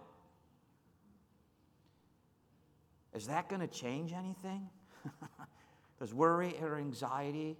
Is 3.13 3.27
that 3.27 3.47
going 3.47 3.61
to 3.61 3.67
change 3.67 4.11
anything? 4.13 4.69
Does 5.99 6.13
worry 6.13 6.55
or 6.61 6.77
anxiety 6.77 7.57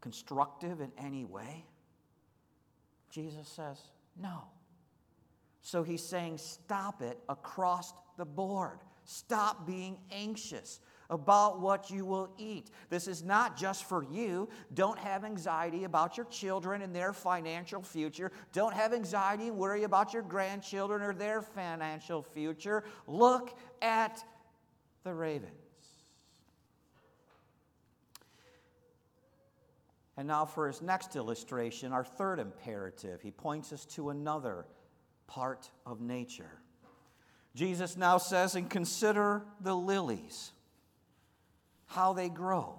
constructive 0.00 0.80
in 0.80 0.92
any 0.98 1.24
way? 1.24 1.66
Jesus 3.10 3.48
says, 3.48 3.78
no. 4.20 4.44
So 5.60 5.82
he's 5.82 6.02
saying, 6.02 6.38
stop 6.38 7.02
it 7.02 7.18
across 7.28 7.92
the 8.16 8.24
board. 8.24 8.78
Stop 9.12 9.66
being 9.66 9.98
anxious 10.10 10.80
about 11.10 11.60
what 11.60 11.90
you 11.90 12.06
will 12.06 12.30
eat. 12.38 12.70
This 12.88 13.06
is 13.06 13.22
not 13.22 13.58
just 13.58 13.84
for 13.84 14.02
you. 14.10 14.48
Don't 14.72 14.98
have 14.98 15.22
anxiety 15.22 15.84
about 15.84 16.16
your 16.16 16.24
children 16.26 16.80
and 16.80 16.96
their 16.96 17.12
financial 17.12 17.82
future. 17.82 18.32
Don't 18.54 18.72
have 18.72 18.94
anxiety 18.94 19.48
and 19.48 19.58
worry 19.58 19.82
about 19.82 20.14
your 20.14 20.22
grandchildren 20.22 21.02
or 21.02 21.12
their 21.12 21.42
financial 21.42 22.22
future. 22.22 22.84
Look 23.06 23.58
at 23.82 24.24
the 25.04 25.12
ravens. 25.12 25.52
And 30.16 30.26
now, 30.26 30.46
for 30.46 30.68
his 30.68 30.80
next 30.80 31.16
illustration, 31.16 31.92
our 31.92 32.04
third 32.04 32.38
imperative, 32.38 33.20
he 33.20 33.30
points 33.30 33.74
us 33.74 33.84
to 33.86 34.08
another 34.08 34.64
part 35.26 35.70
of 35.84 36.00
nature. 36.00 36.62
Jesus 37.54 37.96
now 37.96 38.18
says, 38.18 38.54
and 38.54 38.68
consider 38.68 39.42
the 39.60 39.74
lilies, 39.74 40.52
how 41.86 42.12
they 42.12 42.28
grow. 42.28 42.78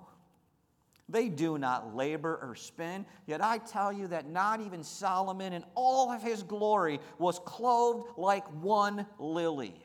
They 1.10 1.30
do 1.30 1.58
not 1.58 1.96
labor 1.96 2.40
or 2.42 2.56
spin, 2.56 3.06
yet 3.28 3.44
I 3.44 3.60
tell 3.60 3.94
you 3.94 4.08
that 4.08 4.28
not 4.28 4.62
even 4.62 4.84
Solomon 4.84 5.54
in 5.54 5.64
all 5.76 6.12
of 6.12 6.24
his 6.24 6.44
glory 6.44 7.00
was 7.20 7.40
clothed 7.40 8.18
like 8.18 8.46
one 8.64 9.06
lily. 9.20 9.76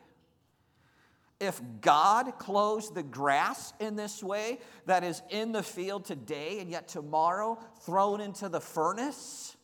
If 1.39 1.61
God 1.81 2.37
clothes 2.39 2.91
the 2.91 3.03
grass 3.03 3.73
in 3.79 3.95
this 3.95 4.23
way 4.23 4.59
that 4.87 5.03
is 5.03 5.21
in 5.29 5.51
the 5.51 5.63
field 5.63 6.05
today 6.05 6.59
and 6.59 6.69
yet 6.69 6.87
tomorrow 6.87 7.59
thrown 7.81 8.21
into 8.21 8.49
the 8.49 8.59
furnace, 8.59 9.55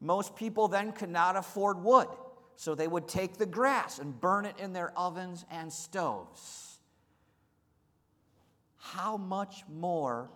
most 0.00 0.34
people 0.34 0.68
then 0.68 0.92
could 0.92 1.10
not 1.10 1.36
afford 1.36 1.82
wood. 1.82 2.08
So 2.60 2.74
they 2.74 2.88
would 2.88 3.08
take 3.08 3.38
the 3.38 3.46
grass 3.46 4.00
and 4.00 4.20
burn 4.20 4.44
it 4.44 4.54
in 4.58 4.74
their 4.74 4.92
ovens 4.94 5.46
and 5.50 5.72
stoves. 5.72 6.78
How 8.76 9.16
much 9.16 9.64
more 9.72 10.30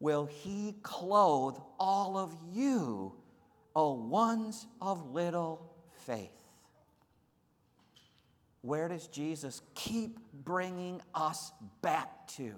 will 0.00 0.24
He 0.24 0.76
clothe 0.82 1.58
all 1.78 2.16
of 2.16 2.34
you, 2.54 3.12
O 3.76 3.92
ones 3.92 4.66
of 4.80 5.10
little 5.12 5.70
faith? 6.06 6.30
Where 8.62 8.88
does 8.88 9.06
Jesus 9.06 9.60
keep 9.74 10.20
bringing 10.32 11.02
us 11.14 11.52
back 11.82 12.28
to? 12.28 12.54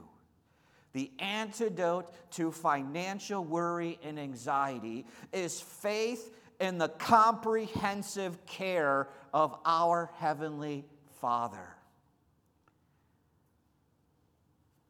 The 0.92 1.10
antidote 1.18 2.12
to 2.34 2.52
financial 2.52 3.42
worry 3.42 3.98
and 4.04 4.20
anxiety 4.20 5.04
is 5.32 5.60
faith 5.60 6.32
in 6.60 6.76
the 6.76 6.88
comprehensive 6.88 8.44
care 8.46 9.08
of 9.32 9.56
our 9.64 10.10
Heavenly 10.18 10.84
Father. 11.20 11.74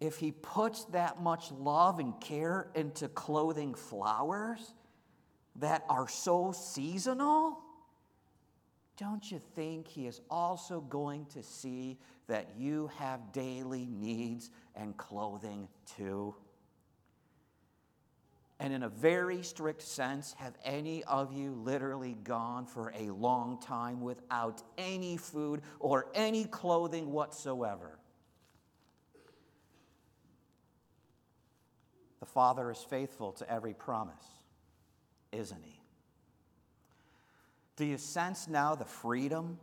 If 0.01 0.17
He 0.17 0.33
puts 0.33 0.85
that 0.87 1.23
much 1.23 1.53
love 1.53 2.01
and 2.01 2.21
care 2.21 2.69
into 2.75 3.09
clothing 3.09 3.75
flowers 3.75 4.75
that 5.57 5.85
are 5.89 6.09
so 6.09 6.53
seasonal, 6.53 7.59
don't 8.97 9.31
you 9.31 9.41
think 9.55 9.87
He 9.87 10.07
is 10.07 10.21
also 10.29 10.81
going 10.81 11.27
to 11.27 11.43
see 11.43 11.99
that 12.27 12.55
you 12.59 12.91
have 12.99 13.33
daily 13.33 13.87
needs 13.87 14.51
and 14.75 14.97
clothing 14.97 15.69
too? 15.97 16.35
And 18.61 18.75
in 18.75 18.83
a 18.83 18.91
very 18.91 19.43
strict 19.43 19.81
sense, 19.81 20.35
have 20.35 20.53
any 20.63 21.03
of 21.05 21.33
you 21.33 21.53
literally 21.53 22.19
gone 22.23 22.67
for 22.67 22.93
a 22.95 23.09
long 23.09 23.59
time 23.59 24.03
without 24.03 24.63
any 24.77 25.17
food 25.17 25.63
or 25.79 26.09
any 26.15 26.45
clothing 26.45 27.11
whatsoever? 27.11 27.99
The 32.21 32.27
Father 32.27 32.71
is 32.71 32.79
faithful 32.79 33.33
to 33.33 33.51
every 33.51 33.73
promise, 33.73 34.27
isn't 35.33 35.65
He? 35.65 35.81
Do 37.77 37.87
you 37.87 37.97
sense 37.97 38.47
now 38.47 38.75
the 38.75 38.85
freedom 38.85 39.59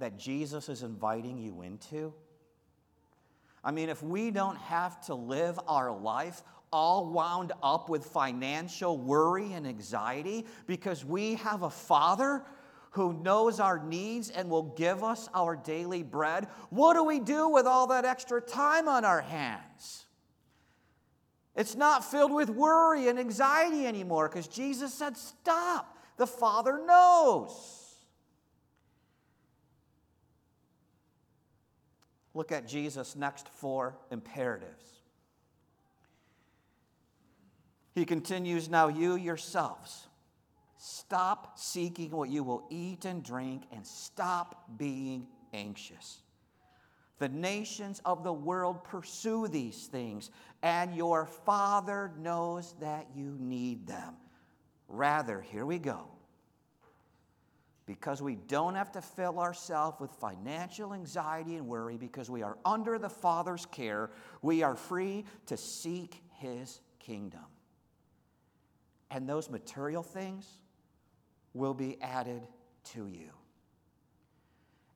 that 0.00 0.18
Jesus 0.18 0.68
is 0.68 0.82
inviting 0.82 1.38
you 1.38 1.62
into? 1.62 2.12
I 3.62 3.70
mean, 3.70 3.88
if 3.88 4.02
we 4.02 4.32
don't 4.32 4.58
have 4.58 5.00
to 5.06 5.14
live 5.14 5.58
our 5.68 5.96
life 5.96 6.42
all 6.72 7.06
wound 7.06 7.52
up 7.62 7.88
with 7.88 8.04
financial 8.04 8.98
worry 8.98 9.52
and 9.52 9.66
anxiety 9.66 10.46
because 10.66 11.04
we 11.04 11.34
have 11.36 11.62
a 11.62 11.70
Father 11.70 12.42
who 12.92 13.12
knows 13.12 13.60
our 13.60 13.78
needs 13.78 14.30
and 14.30 14.48
will 14.50 14.74
give 14.74 15.04
us 15.04 15.28
our 15.34 15.54
daily 15.56 16.02
bread, 16.02 16.46
what 16.70 16.94
do 16.94 17.04
we 17.04 17.20
do 17.20 17.48
with 17.48 17.66
all 17.66 17.86
that 17.88 18.04
extra 18.04 18.40
time 18.40 18.88
on 18.88 19.04
our 19.04 19.20
hands? 19.20 20.06
It's 21.54 21.74
not 21.74 22.04
filled 22.04 22.32
with 22.32 22.50
worry 22.50 23.08
and 23.08 23.18
anxiety 23.18 23.86
anymore 23.86 24.28
because 24.28 24.46
Jesus 24.46 24.94
said, 24.94 25.16
Stop. 25.16 25.96
The 26.16 26.26
Father 26.26 26.80
knows. 26.84 27.88
Look 32.34 32.52
at 32.52 32.68
Jesus' 32.68 33.16
next 33.16 33.48
four 33.48 33.96
imperatives. 34.10 34.97
He 37.98 38.04
continues, 38.04 38.68
Now 38.68 38.86
you 38.86 39.16
yourselves, 39.16 40.06
stop 40.76 41.58
seeking 41.58 42.12
what 42.12 42.30
you 42.30 42.44
will 42.44 42.64
eat 42.70 43.04
and 43.04 43.24
drink, 43.24 43.64
and 43.72 43.84
stop 43.84 44.68
being 44.78 45.26
anxious. 45.52 46.22
The 47.18 47.28
nations 47.28 48.00
of 48.04 48.22
the 48.22 48.32
world 48.32 48.84
pursue 48.84 49.48
these 49.48 49.86
things, 49.86 50.30
and 50.62 50.94
your 50.94 51.26
Father 51.26 52.12
knows 52.20 52.76
that 52.80 53.08
you 53.16 53.36
need 53.40 53.88
them. 53.88 54.14
Rather, 54.86 55.40
here 55.40 55.66
we 55.66 55.80
go. 55.80 56.06
Because 57.84 58.22
we 58.22 58.36
don't 58.36 58.76
have 58.76 58.92
to 58.92 59.02
fill 59.02 59.40
ourselves 59.40 59.98
with 59.98 60.12
financial 60.12 60.94
anxiety 60.94 61.56
and 61.56 61.66
worry, 61.66 61.96
because 61.96 62.30
we 62.30 62.44
are 62.44 62.58
under 62.64 62.96
the 62.96 63.10
Father's 63.10 63.66
care, 63.66 64.10
we 64.40 64.62
are 64.62 64.76
free 64.76 65.24
to 65.46 65.56
seek 65.56 66.22
His 66.34 66.80
kingdom. 67.00 67.40
And 69.10 69.28
those 69.28 69.48
material 69.48 70.02
things 70.02 70.46
will 71.54 71.74
be 71.74 72.00
added 72.02 72.42
to 72.92 73.06
you. 73.06 73.30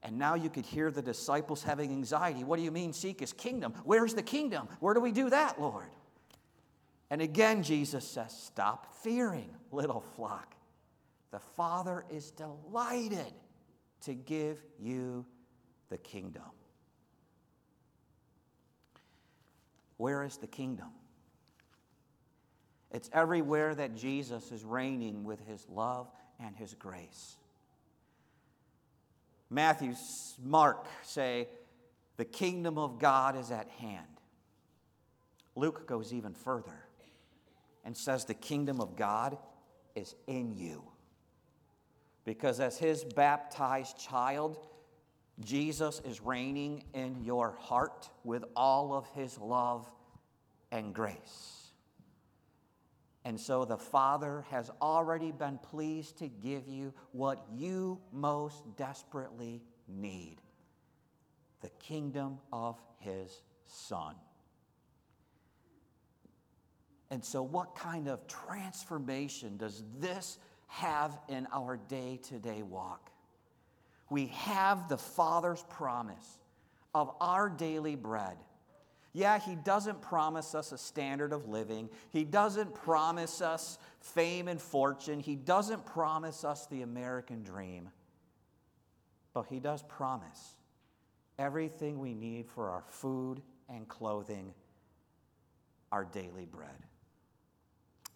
And 0.02 0.18
now 0.18 0.34
you 0.34 0.50
could 0.50 0.66
hear 0.66 0.90
the 0.90 1.02
disciples 1.02 1.62
having 1.62 1.90
anxiety. 1.92 2.44
What 2.44 2.56
do 2.56 2.62
you 2.62 2.72
mean, 2.72 2.92
seek 2.92 3.20
his 3.20 3.32
kingdom? 3.32 3.72
Where's 3.84 4.14
the 4.14 4.22
kingdom? 4.22 4.68
Where 4.80 4.94
do 4.94 5.00
we 5.00 5.12
do 5.12 5.30
that, 5.30 5.60
Lord? 5.60 5.90
And 7.10 7.22
again, 7.22 7.62
Jesus 7.62 8.06
says, 8.06 8.36
Stop 8.36 8.94
fearing, 9.02 9.50
little 9.70 10.00
flock. 10.00 10.54
The 11.30 11.38
Father 11.38 12.04
is 12.10 12.30
delighted 12.32 13.32
to 14.02 14.14
give 14.14 14.62
you 14.78 15.24
the 15.88 15.98
kingdom. 15.98 16.42
Where 19.98 20.24
is 20.24 20.36
the 20.36 20.48
kingdom? 20.48 20.88
It's 22.92 23.08
everywhere 23.12 23.74
that 23.74 23.96
Jesus 23.96 24.52
is 24.52 24.64
reigning 24.64 25.24
with 25.24 25.46
his 25.46 25.66
love 25.68 26.08
and 26.38 26.54
his 26.54 26.74
grace. 26.74 27.36
Matthew, 29.48 29.94
Mark 30.42 30.86
say, 31.02 31.48
the 32.18 32.24
kingdom 32.24 32.78
of 32.78 32.98
God 32.98 33.36
is 33.36 33.50
at 33.50 33.68
hand. 33.68 34.06
Luke 35.56 35.86
goes 35.86 36.12
even 36.12 36.34
further 36.34 36.84
and 37.84 37.96
says 37.96 38.24
the 38.24 38.34
kingdom 38.34 38.80
of 38.80 38.96
God 38.96 39.36
is 39.94 40.14
in 40.26 40.54
you. 40.56 40.82
Because 42.24 42.60
as 42.60 42.78
his 42.78 43.04
baptized 43.04 43.98
child, 43.98 44.58
Jesus 45.40 46.00
is 46.04 46.20
reigning 46.20 46.84
in 46.94 47.24
your 47.24 47.56
heart 47.58 48.08
with 48.24 48.44
all 48.54 48.94
of 48.94 49.06
his 49.14 49.38
love 49.38 49.90
and 50.70 50.94
grace. 50.94 51.61
And 53.24 53.38
so 53.38 53.64
the 53.64 53.76
Father 53.76 54.44
has 54.50 54.70
already 54.80 55.30
been 55.30 55.58
pleased 55.58 56.18
to 56.18 56.28
give 56.28 56.66
you 56.66 56.92
what 57.12 57.44
you 57.54 58.00
most 58.12 58.76
desperately 58.76 59.62
need 59.88 60.38
the 61.60 61.70
kingdom 61.78 62.38
of 62.52 62.76
his 62.98 63.42
Son. 63.66 64.16
And 67.10 67.24
so, 67.24 67.42
what 67.42 67.74
kind 67.76 68.08
of 68.08 68.26
transformation 68.26 69.56
does 69.56 69.84
this 69.98 70.38
have 70.66 71.16
in 71.28 71.46
our 71.52 71.76
day 71.76 72.18
to 72.24 72.38
day 72.38 72.62
walk? 72.62 73.10
We 74.10 74.26
have 74.28 74.88
the 74.88 74.98
Father's 74.98 75.62
promise 75.70 76.38
of 76.94 77.14
our 77.20 77.48
daily 77.48 77.96
bread. 77.96 78.36
Yeah, 79.12 79.38
He 79.38 79.56
doesn't 79.56 80.00
promise 80.00 80.54
us 80.54 80.72
a 80.72 80.78
standard 80.78 81.32
of 81.32 81.48
living, 81.48 81.90
He 82.10 82.24
doesn't 82.24 82.74
promise 82.74 83.40
us 83.40 83.78
fame 84.00 84.48
and 84.48 84.60
fortune, 84.60 85.20
He 85.20 85.36
doesn't 85.36 85.84
promise 85.86 86.44
us 86.44 86.66
the 86.66 86.82
American 86.82 87.42
dream. 87.42 87.90
But 89.34 89.46
He 89.46 89.60
does 89.60 89.82
promise 89.82 90.56
everything 91.38 91.98
we 91.98 92.14
need 92.14 92.46
for 92.48 92.70
our 92.70 92.84
food 92.88 93.42
and 93.68 93.88
clothing, 93.88 94.52
our 95.90 96.04
daily 96.04 96.46
bread. 96.46 96.70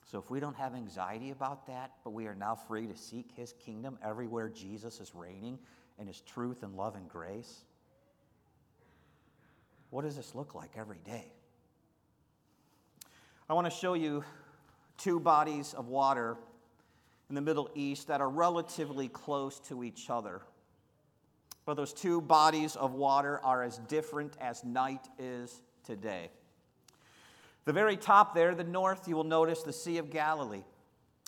So 0.05 0.19
if 0.19 0.31
we 0.31 0.39
don't 0.39 0.57
have 0.57 0.75
anxiety 0.75 1.31
about 1.31 1.67
that, 1.67 1.91
but 2.05 2.11
we 2.11 2.27
are 2.27 2.35
now 2.35 2.55
free 2.55 2.87
to 2.87 2.97
seek 2.97 3.33
his 3.35 3.53
kingdom 3.55 3.99
everywhere 4.05 4.49
Jesus 4.49 5.01
is 5.01 5.13
reigning 5.15 5.59
in 5.99 6.07
his 6.07 6.21
truth 6.21 6.63
and 6.63 6.77
love 6.77 6.95
and 6.95 7.09
grace, 7.09 7.65
what 9.91 10.03
does 10.03 10.17
this 10.17 10.35
look 10.35 10.55
like 10.55 10.71
every 10.77 10.99
day? 11.05 11.33
I 13.49 13.55
want 13.55 13.67
to 13.67 13.71
show 13.71 13.95
you 13.95 14.25
two 14.99 15.21
bodies 15.21 15.75
of 15.75 15.89
water 15.89 16.37
in 17.29 17.35
the 17.35 17.41
Middle 17.41 17.71
East 17.75 18.09
that 18.09 18.21
are 18.21 18.29
relatively 18.29 19.09
close 19.09 19.61
to 19.61 19.85
each 19.85 20.11
other. 20.11 20.43
But 21.65 21.75
those 21.75 21.93
two 21.93 22.21
bodies 22.21 22.77
of 22.77 22.95
water 22.95 23.41
are 23.45 23.63
as 23.63 23.79
different 23.79 24.37
as 24.41 24.65
night 24.65 25.09
is 25.19 25.63
today. 25.85 26.31
The 27.65 27.73
very 27.73 27.97
top 27.97 28.35
there, 28.35 28.55
the 28.55 28.65
north, 28.65 29.09
you 29.09 29.17
will 29.17 29.25
notice 29.25 29.63
the 29.63 29.73
Sea 29.73 29.99
of 29.99 30.11
Galilee. 30.11 30.63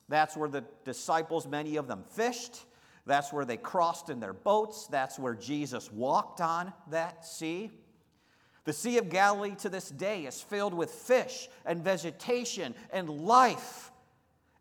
That's 0.09 0.37
where 0.37 0.49
the 0.49 0.65
disciples, 0.85 1.47
many 1.47 1.77
of 1.77 1.89
them, 1.89 2.05
fished. 2.11 2.65
That's 3.07 3.33
where 3.33 3.45
they 3.45 3.57
crossed 3.57 4.11
in 4.11 4.21
their 4.21 4.33
boats. 4.33 4.87
That's 4.87 5.19
where 5.19 5.35
Jesus 5.35 5.91
walked 5.93 6.41
on 6.41 6.73
that 6.91 7.25
sea. 7.27 7.73
The 8.69 8.75
Sea 8.75 8.99
of 8.99 9.09
Galilee 9.09 9.55
to 9.61 9.71
this 9.71 9.89
day 9.89 10.27
is 10.27 10.43
filled 10.43 10.75
with 10.75 10.91
fish 10.91 11.49
and 11.65 11.83
vegetation 11.83 12.75
and 12.93 13.09
life 13.09 13.91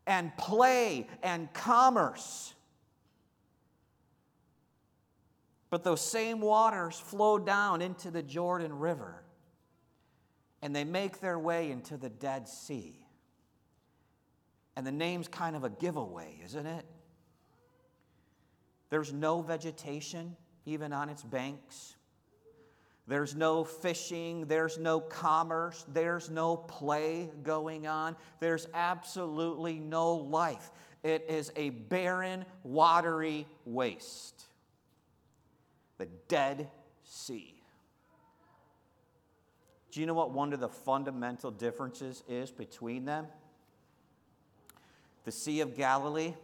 and 0.06 0.34
play 0.38 1.06
and 1.22 1.52
commerce. 1.52 2.54
But 5.68 5.84
those 5.84 6.00
same 6.00 6.40
waters 6.40 6.98
flow 6.98 7.38
down 7.38 7.82
into 7.82 8.10
the 8.10 8.22
Jordan 8.22 8.78
River 8.78 9.22
and 10.62 10.74
they 10.74 10.84
make 10.84 11.20
their 11.20 11.38
way 11.38 11.70
into 11.70 11.98
the 11.98 12.08
Dead 12.08 12.48
Sea. 12.48 13.04
And 14.74 14.86
the 14.86 14.90
name's 14.90 15.28
kind 15.28 15.54
of 15.54 15.64
a 15.64 15.68
giveaway, 15.68 16.40
isn't 16.46 16.66
it? 16.66 16.86
There's 18.88 19.12
no 19.12 19.42
vegetation, 19.42 20.34
even 20.64 20.94
on 20.94 21.10
its 21.10 21.22
banks. 21.22 21.97
There's 23.08 23.34
no 23.34 23.64
fishing, 23.64 24.44
there's 24.46 24.76
no 24.76 25.00
commerce, 25.00 25.86
there's 25.88 26.28
no 26.28 26.56
play 26.56 27.30
going 27.42 27.86
on. 27.86 28.14
There's 28.38 28.68
absolutely 28.74 29.78
no 29.78 30.14
life. 30.14 30.70
It 31.02 31.24
is 31.26 31.50
a 31.56 31.70
barren, 31.70 32.44
watery 32.64 33.46
waste. 33.64 34.44
The 35.96 36.06
Dead 36.28 36.70
Sea. 37.02 37.54
Do 39.90 40.00
you 40.00 40.06
know 40.06 40.12
what 40.14 40.32
one 40.32 40.52
of 40.52 40.60
the 40.60 40.68
fundamental 40.68 41.50
differences 41.50 42.22
is 42.28 42.50
between 42.50 43.06
them? 43.06 43.26
The 45.24 45.32
Sea 45.32 45.62
of 45.62 45.74
Galilee 45.74 46.34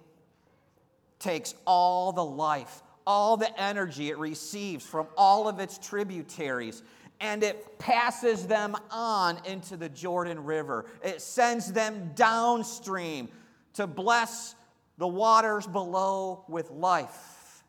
takes 1.18 1.54
all 1.66 2.12
the 2.12 2.24
life, 2.24 2.82
all 3.06 3.36
the 3.36 3.60
energy 3.60 4.10
it 4.10 4.18
receives 4.18 4.84
from 4.84 5.06
all 5.16 5.48
of 5.48 5.60
its 5.60 5.78
tributaries, 5.78 6.82
and 7.20 7.42
it 7.42 7.78
passes 7.78 8.46
them 8.46 8.76
on 8.90 9.38
into 9.44 9.76
the 9.76 9.88
Jordan 9.88 10.44
River. 10.44 10.86
It 11.02 11.20
sends 11.20 11.72
them 11.72 12.12
downstream 12.14 13.28
to 13.74 13.86
bless 13.86 14.54
the 14.98 15.08
waters 15.08 15.66
below 15.66 16.44
with 16.48 16.70
life. 16.70 17.64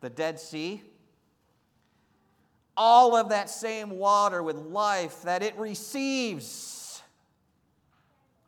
The 0.00 0.10
Dead 0.10 0.40
Sea 0.40 0.82
all 2.80 3.14
of 3.14 3.28
that 3.28 3.50
same 3.50 3.90
water 3.90 4.42
with 4.42 4.56
life 4.56 5.20
that 5.22 5.42
it 5.42 5.54
receives, 5.58 7.02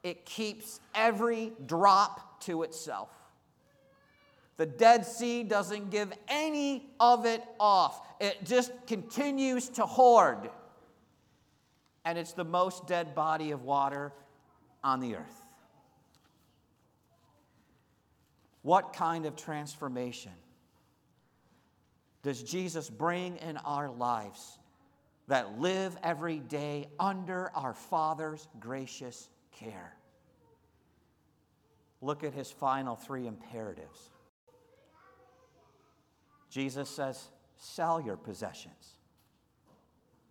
it 0.02 0.24
keeps 0.24 0.80
every 0.94 1.52
drop 1.66 2.40
to 2.40 2.62
itself. 2.62 3.10
The 4.56 4.66
Dead 4.66 5.06
Sea 5.06 5.42
doesn't 5.42 5.90
give 5.90 6.12
any 6.28 6.90
of 7.00 7.26
it 7.26 7.42
off, 7.58 8.06
it 8.20 8.44
just 8.44 8.72
continues 8.86 9.68
to 9.70 9.86
hoard. 9.86 10.50
And 12.04 12.18
it's 12.18 12.32
the 12.32 12.44
most 12.44 12.86
dead 12.86 13.14
body 13.14 13.52
of 13.52 13.62
water 13.62 14.12
on 14.82 15.00
the 15.00 15.16
earth. 15.16 15.42
What 18.62 18.92
kind 18.92 19.26
of 19.26 19.36
transformation 19.36 20.32
does 22.22 22.42
Jesus 22.42 22.88
bring 22.88 23.36
in 23.38 23.56
our 23.58 23.90
lives 23.90 24.58
that 25.28 25.60
live 25.60 25.96
every 26.02 26.38
day 26.38 26.88
under 26.98 27.50
our 27.54 27.74
Father's 27.74 28.46
gracious 28.60 29.28
care? 29.52 29.96
Look 32.00 32.24
at 32.24 32.34
his 32.34 32.50
final 32.50 32.96
three 32.96 33.26
imperatives. 33.26 34.11
Jesus 36.52 36.90
says, 36.90 37.30
Sell 37.56 37.98
your 38.00 38.16
possessions 38.16 38.96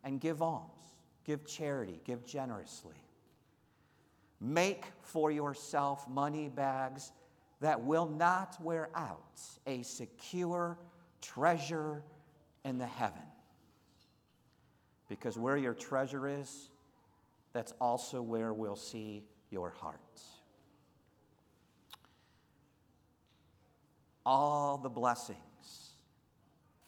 and 0.04 0.22
give 0.22 0.42
alms, 0.42 0.84
give 1.26 1.48
charity, 1.48 2.00
give 2.06 2.24
generously. 2.26 2.96
Make 4.40 4.86
for 5.02 5.32
yourself 5.32 6.08
money 6.08 6.50
bags 6.50 7.12
that 7.60 7.82
will 7.82 8.08
not 8.08 8.56
wear 8.62 8.90
out, 8.94 9.42
a 9.66 9.82
secure 9.82 10.78
treasure 11.22 12.04
in 12.66 12.78
the 12.78 12.86
heaven. 12.86 13.22
Because 15.10 15.38
where 15.38 15.58
your 15.58 15.74
treasure 15.74 16.28
is, 16.28 16.70
that's 17.52 17.74
also 17.82 18.22
where 18.22 18.54
we'll 18.54 18.76
see 18.76 19.24
your 19.50 19.72
heart. 19.72 20.00
All 24.26 24.78
the 24.78 24.90
blessings 24.90 25.38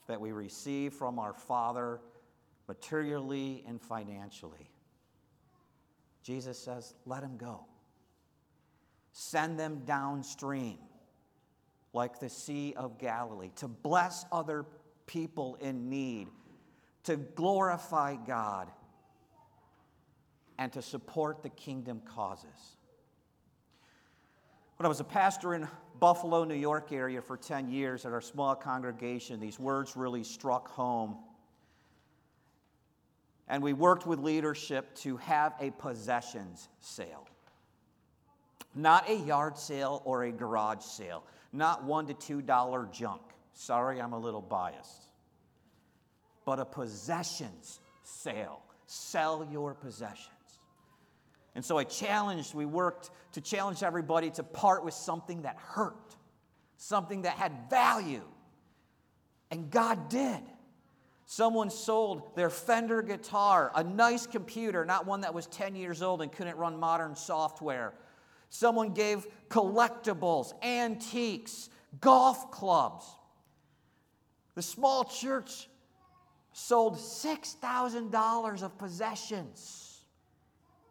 that 0.06 0.20
we 0.20 0.32
receive 0.32 0.92
from 0.92 1.18
our 1.18 1.32
Father, 1.32 2.00
materially 2.68 3.64
and 3.66 3.80
financially, 3.80 4.70
Jesus 6.22 6.58
says, 6.58 6.94
let 7.04 7.20
them 7.20 7.36
go. 7.36 7.66
Send 9.12 9.60
them 9.60 9.82
downstream 9.84 10.78
like 11.92 12.18
the 12.18 12.28
Sea 12.28 12.74
of 12.76 12.98
Galilee, 12.98 13.50
to 13.56 13.68
bless 13.68 14.24
other 14.32 14.64
people 15.06 15.56
in 15.60 15.88
need, 15.88 16.26
to 17.04 17.16
glorify 17.16 18.16
God, 18.16 18.70
and 20.58 20.72
to 20.72 20.82
support 20.82 21.42
the 21.42 21.50
kingdom 21.50 22.00
causes. 22.04 22.76
When 24.76 24.86
I 24.86 24.88
was 24.88 25.00
a 25.00 25.04
pastor 25.04 25.54
in 25.54 25.68
Buffalo, 26.00 26.44
New 26.44 26.54
York 26.54 26.92
area 26.92 27.22
for 27.22 27.36
10 27.36 27.68
years 27.68 28.04
at 28.04 28.12
our 28.12 28.20
small 28.20 28.56
congregation, 28.56 29.38
these 29.38 29.60
words 29.60 29.96
really 29.96 30.24
struck 30.24 30.68
home. 30.68 31.16
And 33.46 33.62
we 33.62 33.72
worked 33.72 34.06
with 34.06 34.18
leadership 34.18 34.94
to 34.96 35.16
have 35.18 35.54
a 35.60 35.70
possessions 35.70 36.68
sale. 36.80 37.28
Not 38.74 39.08
a 39.08 39.14
yard 39.14 39.56
sale 39.56 40.02
or 40.04 40.24
a 40.24 40.32
garage 40.32 40.82
sale, 40.82 41.22
not 41.52 41.84
one 41.84 42.06
to 42.06 42.14
two 42.14 42.42
dollar 42.42 42.88
junk. 42.90 43.22
Sorry, 43.52 44.00
I'm 44.00 44.12
a 44.12 44.18
little 44.18 44.42
biased. 44.42 45.08
But 46.44 46.58
a 46.58 46.64
possessions 46.64 47.78
sale. 48.02 48.60
Sell 48.86 49.46
your 49.52 49.74
possessions. 49.74 50.33
And 51.54 51.64
so 51.64 51.78
I 51.78 51.84
challenged, 51.84 52.54
we 52.54 52.66
worked 52.66 53.10
to 53.32 53.40
challenge 53.40 53.82
everybody 53.82 54.30
to 54.32 54.42
part 54.42 54.84
with 54.84 54.94
something 54.94 55.42
that 55.42 55.56
hurt, 55.56 56.16
something 56.76 57.22
that 57.22 57.36
had 57.36 57.70
value. 57.70 58.24
And 59.50 59.70
God 59.70 60.08
did. 60.08 60.40
Someone 61.26 61.70
sold 61.70 62.34
their 62.36 62.50
Fender 62.50 63.02
guitar, 63.02 63.70
a 63.74 63.84
nice 63.84 64.26
computer, 64.26 64.84
not 64.84 65.06
one 65.06 65.22
that 65.22 65.32
was 65.32 65.46
10 65.46 65.76
years 65.76 66.02
old 66.02 66.22
and 66.22 66.30
couldn't 66.30 66.56
run 66.56 66.78
modern 66.78 67.14
software, 67.14 67.94
Someone 68.54 68.94
gave 68.94 69.26
collectibles, 69.48 70.52
antiques, 70.62 71.70
golf 72.00 72.52
clubs. 72.52 73.04
The 74.54 74.62
small 74.62 75.02
church 75.02 75.68
sold 76.52 76.94
$6,000 76.94 78.62
of 78.62 78.78
possessions. 78.78 79.83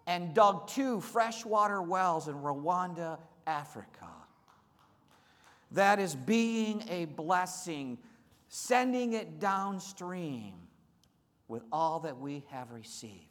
And 0.08 0.34
dug 0.34 0.68
two 0.68 1.00
freshwater 1.02 1.82
wells 1.82 2.28
in 2.28 2.36
Rwanda, 2.36 3.20
Africa. 3.48 4.10
That 5.72 6.00
is 6.00 6.16
being 6.16 6.84
a 6.90 7.06
blessing, 7.06 7.98
sending 8.48 9.14
it 9.14 9.40
downstream 9.40 10.54
with 11.48 11.64
all 11.72 12.00
that 12.02 12.18
we 12.20 12.44
have 12.50 12.72
received. 12.72 13.28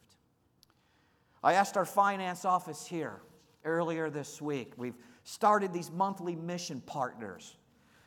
I 1.45 1.55
asked 1.55 1.77
our 1.77 1.85
finance 1.85 2.45
office 2.45 2.87
here 2.87 3.21
earlier 3.65 4.11
this 4.11 4.41
week. 4.41 4.73
We've 4.77 4.97
started 5.25 5.73
these 5.73 5.91
monthly 5.91 6.37
mission 6.37 6.81
partners, 6.81 7.57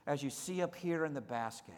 as 0.08 0.24
you 0.24 0.30
see 0.30 0.62
up 0.62 0.76
here 0.76 1.06
in 1.06 1.14
the 1.14 1.22
basket. 1.22 1.76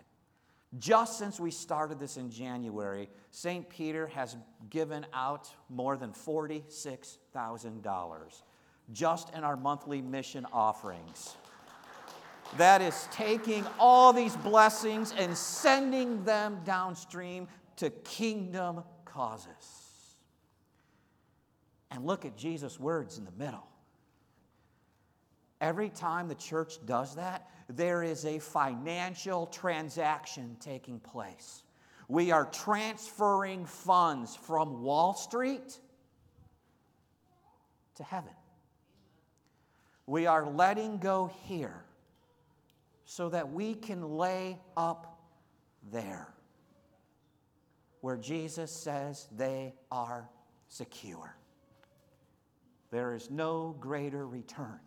Just 0.80 1.18
since 1.18 1.40
we 1.40 1.50
started 1.50 1.98
this 1.98 2.18
in 2.18 2.30
January, 2.30 3.10
St. 3.32 3.70
Peter 3.70 4.08
has 4.08 4.36
given 4.70 5.06
out 5.14 5.50
more 5.70 5.96
than 5.96 6.12
$46,000 6.12 8.42
just 8.94 9.34
in 9.34 9.44
our 9.44 9.58
monthly 9.58 10.02
mission 10.02 10.46
offerings. 10.52 11.36
That 12.58 12.82
is 12.82 13.08
taking 13.12 13.66
all 13.80 14.14
these 14.14 14.36
blessings 14.38 15.14
and 15.18 15.38
sending 15.38 16.24
them 16.24 16.62
downstream 16.64 17.50
to 17.78 17.90
kingdom 17.90 18.84
causes. 19.06 19.48
And 21.92 22.06
look 22.06 22.26
at 22.26 22.38
Jesus' 22.38 22.80
words 22.80 23.18
in 23.18 23.26
the 23.26 23.32
middle. 23.32 23.68
Every 25.60 25.90
time 25.90 26.28
the 26.28 26.36
church 26.36 26.78
does 26.86 27.16
that, 27.16 27.50
there 27.68 28.04
is 28.04 28.26
a 28.26 28.40
financial 28.40 29.48
transaction 29.48 30.56
taking 30.60 31.00
place. 31.00 31.64
We 32.08 32.32
are 32.32 32.46
transferring 32.46 33.66
funds 33.66 34.36
from 34.36 34.82
Wall 34.82 35.14
Street 35.14 35.80
to 37.96 38.04
heaven. 38.04 38.34
We 40.06 40.26
are 40.26 40.46
letting 40.46 41.00
go 41.00 41.32
here 41.44 41.84
so 43.06 43.30
that 43.30 43.52
we 43.52 43.74
can 43.74 44.18
lay 44.18 44.60
up 44.78 45.20
there 45.92 46.28
where 48.02 48.18
Jesus 48.18 48.72
says 48.72 49.28
they 49.36 49.74
are 49.92 50.30
secure. 50.70 51.36
There 52.92 53.16
is 53.16 53.30
no 53.30 53.76
greater 53.80 54.26
return 54.26 54.80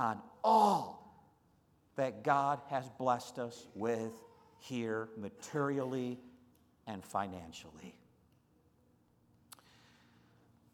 on 0.00 0.18
all 0.42 1.14
that 1.96 2.24
God 2.24 2.58
has 2.70 2.88
blessed 2.98 3.38
us 3.38 3.66
with 3.74 4.12
here 4.58 5.10
materially 5.18 6.18
and 6.86 7.04
financially. 7.04 7.94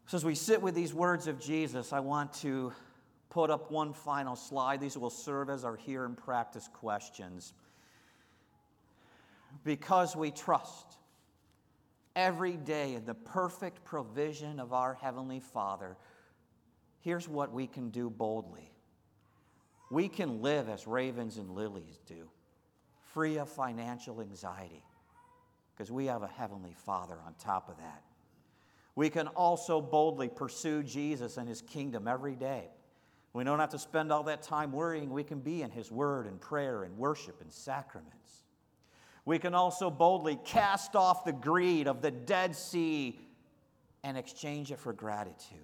So, 0.05 0.15
as 0.15 0.23
we 0.23 0.33
sit 0.33 0.61
with 0.61 0.73
these 0.73 0.93
words 0.93 1.27
of 1.27 1.41
Jesus, 1.41 1.91
I 1.91 1.99
want 1.99 2.31
to 2.35 2.71
put 3.29 3.49
up 3.49 3.69
one 3.69 3.91
final 3.91 4.37
slide. 4.37 4.79
These 4.79 4.97
will 4.97 5.09
serve 5.09 5.49
as 5.49 5.65
our 5.65 5.75
here 5.75 6.05
and 6.05 6.17
practice 6.17 6.69
questions. 6.73 7.51
Because 9.65 10.15
we 10.15 10.31
trust 10.31 10.97
every 12.15 12.55
day 12.55 12.93
in 12.95 13.03
the 13.03 13.13
perfect 13.13 13.83
provision 13.83 14.61
of 14.61 14.71
our 14.71 14.93
Heavenly 14.93 15.41
Father, 15.41 15.97
here's 17.01 17.27
what 17.27 17.51
we 17.51 17.67
can 17.67 17.89
do 17.89 18.09
boldly 18.09 18.71
we 19.89 20.09
can 20.09 20.41
live 20.41 20.69
as 20.69 20.87
ravens 20.87 21.37
and 21.37 21.51
lilies 21.51 21.99
do, 22.05 22.29
free 23.13 23.37
of 23.37 23.49
financial 23.49 24.21
anxiety, 24.21 24.83
because 25.73 25.91
we 25.91 26.07
have 26.07 26.23
a 26.23 26.27
Heavenly 26.27 26.75
Father 26.85 27.17
on 27.25 27.33
top 27.39 27.69
of 27.69 27.77
that. 27.77 28.03
We 28.95 29.09
can 29.09 29.27
also 29.27 29.79
boldly 29.79 30.27
pursue 30.27 30.83
Jesus 30.83 31.37
and 31.37 31.47
His 31.47 31.61
kingdom 31.61 32.07
every 32.07 32.35
day. 32.35 32.69
We 33.33 33.43
don't 33.43 33.59
have 33.59 33.69
to 33.69 33.79
spend 33.79 34.11
all 34.11 34.23
that 34.23 34.41
time 34.41 34.71
worrying. 34.71 35.11
We 35.11 35.23
can 35.23 35.39
be 35.39 35.61
in 35.61 35.69
His 35.69 35.91
Word 35.91 36.25
and 36.25 36.41
prayer 36.41 36.83
and 36.83 36.97
worship 36.97 37.39
and 37.41 37.51
sacraments. 37.53 38.43
We 39.23 39.37
can 39.39 39.53
also 39.53 39.91
boldly 39.91 40.39
cast 40.43 40.95
off 40.95 41.25
the 41.25 41.33
greed 41.33 41.87
of 41.87 42.01
the 42.01 42.11
Dead 42.11 42.55
Sea 42.55 43.19
and 44.03 44.17
exchange 44.17 44.71
it 44.71 44.79
for 44.79 44.93
gratitude 44.93 45.59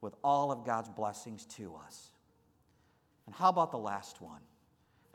with 0.00 0.14
all 0.22 0.52
of 0.52 0.64
God's 0.64 0.88
blessings 0.88 1.44
to 1.46 1.74
us. 1.84 2.11
And 3.32 3.38
how 3.38 3.48
about 3.48 3.70
the 3.70 3.78
last 3.78 4.20
one? 4.20 4.42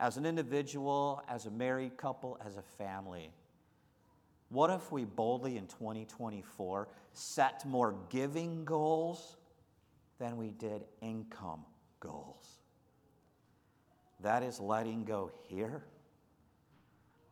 As 0.00 0.16
an 0.16 0.26
individual, 0.26 1.22
as 1.28 1.46
a 1.46 1.52
married 1.52 1.96
couple, 1.96 2.36
as 2.44 2.56
a 2.56 2.62
family, 2.62 3.30
what 4.48 4.70
if 4.70 4.90
we 4.90 5.04
boldly 5.04 5.56
in 5.56 5.68
2024 5.68 6.88
set 7.12 7.64
more 7.64 7.94
giving 8.10 8.64
goals 8.64 9.36
than 10.18 10.36
we 10.36 10.50
did 10.50 10.82
income 11.00 11.64
goals? 12.00 12.58
That 14.18 14.42
is 14.42 14.58
letting 14.58 15.04
go 15.04 15.30
here 15.46 15.84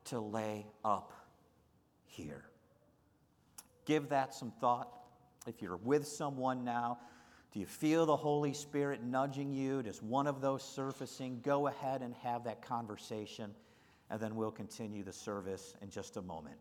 to 0.04 0.20
lay 0.20 0.66
up 0.84 1.12
here. 2.04 2.44
Give 3.86 4.08
that 4.10 4.36
some 4.36 4.52
thought. 4.60 4.88
If 5.48 5.60
you're 5.60 5.78
with 5.78 6.06
someone 6.06 6.62
now, 6.62 7.00
do 7.52 7.60
you 7.60 7.66
feel 7.66 8.06
the 8.06 8.16
Holy 8.16 8.52
Spirit 8.52 9.02
nudging 9.02 9.52
you? 9.52 9.82
Does 9.82 10.02
one 10.02 10.26
of 10.26 10.40
those 10.40 10.62
surfacing? 10.62 11.40
Go 11.42 11.68
ahead 11.68 12.02
and 12.02 12.14
have 12.16 12.44
that 12.44 12.62
conversation, 12.62 13.54
and 14.10 14.20
then 14.20 14.36
we'll 14.36 14.50
continue 14.50 15.02
the 15.02 15.12
service 15.12 15.74
in 15.80 15.90
just 15.90 16.16
a 16.16 16.22
moment. 16.22 16.56